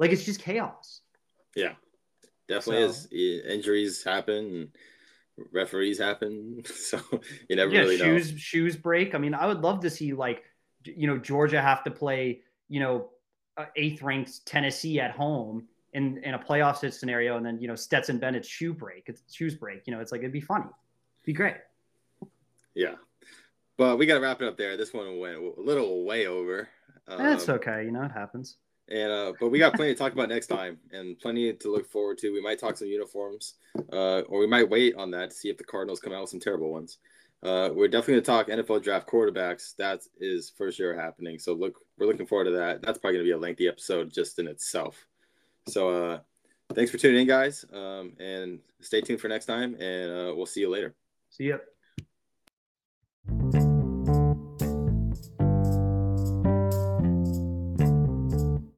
[0.00, 1.02] Like it's just chaos.
[1.54, 1.74] Yeah,
[2.48, 3.44] definitely so, is.
[3.48, 4.72] Injuries happen,
[5.52, 7.00] referees happen, so
[7.48, 8.36] you never yeah, really shoes know.
[8.36, 9.14] shoes break.
[9.14, 10.42] I mean, I would love to see like,
[10.84, 13.10] you know, Georgia have to play, you know,
[13.76, 18.18] eighth ranked Tennessee at home in in a playoff scenario, and then you know Stetson
[18.18, 19.86] Bennett's shoe break, it's shoes break.
[19.86, 21.54] You know, it's like it'd be funny, it'd be great.
[22.76, 22.94] Yeah,
[23.76, 24.76] but we got to wrap it up there.
[24.76, 26.68] This one went a little way over.
[27.08, 27.84] Um, That's okay.
[27.84, 28.58] You know, it happens.
[28.88, 31.90] And uh, but we got plenty to talk about next time, and plenty to look
[31.90, 32.32] forward to.
[32.32, 33.54] We might talk some uniforms,
[33.92, 36.30] uh, or we might wait on that to see if the Cardinals come out with
[36.30, 36.98] some terrible ones.
[37.42, 39.74] Uh, we're definitely gonna talk NFL draft quarterbacks.
[39.76, 41.38] That is for sure happening.
[41.40, 42.80] So look, we're looking forward to that.
[42.80, 45.04] That's probably gonna be a lengthy episode just in itself.
[45.68, 46.18] So uh,
[46.72, 49.74] thanks for tuning in, guys, um, and stay tuned for next time.
[49.74, 50.94] And uh, we'll see you later.
[51.30, 51.58] See ya.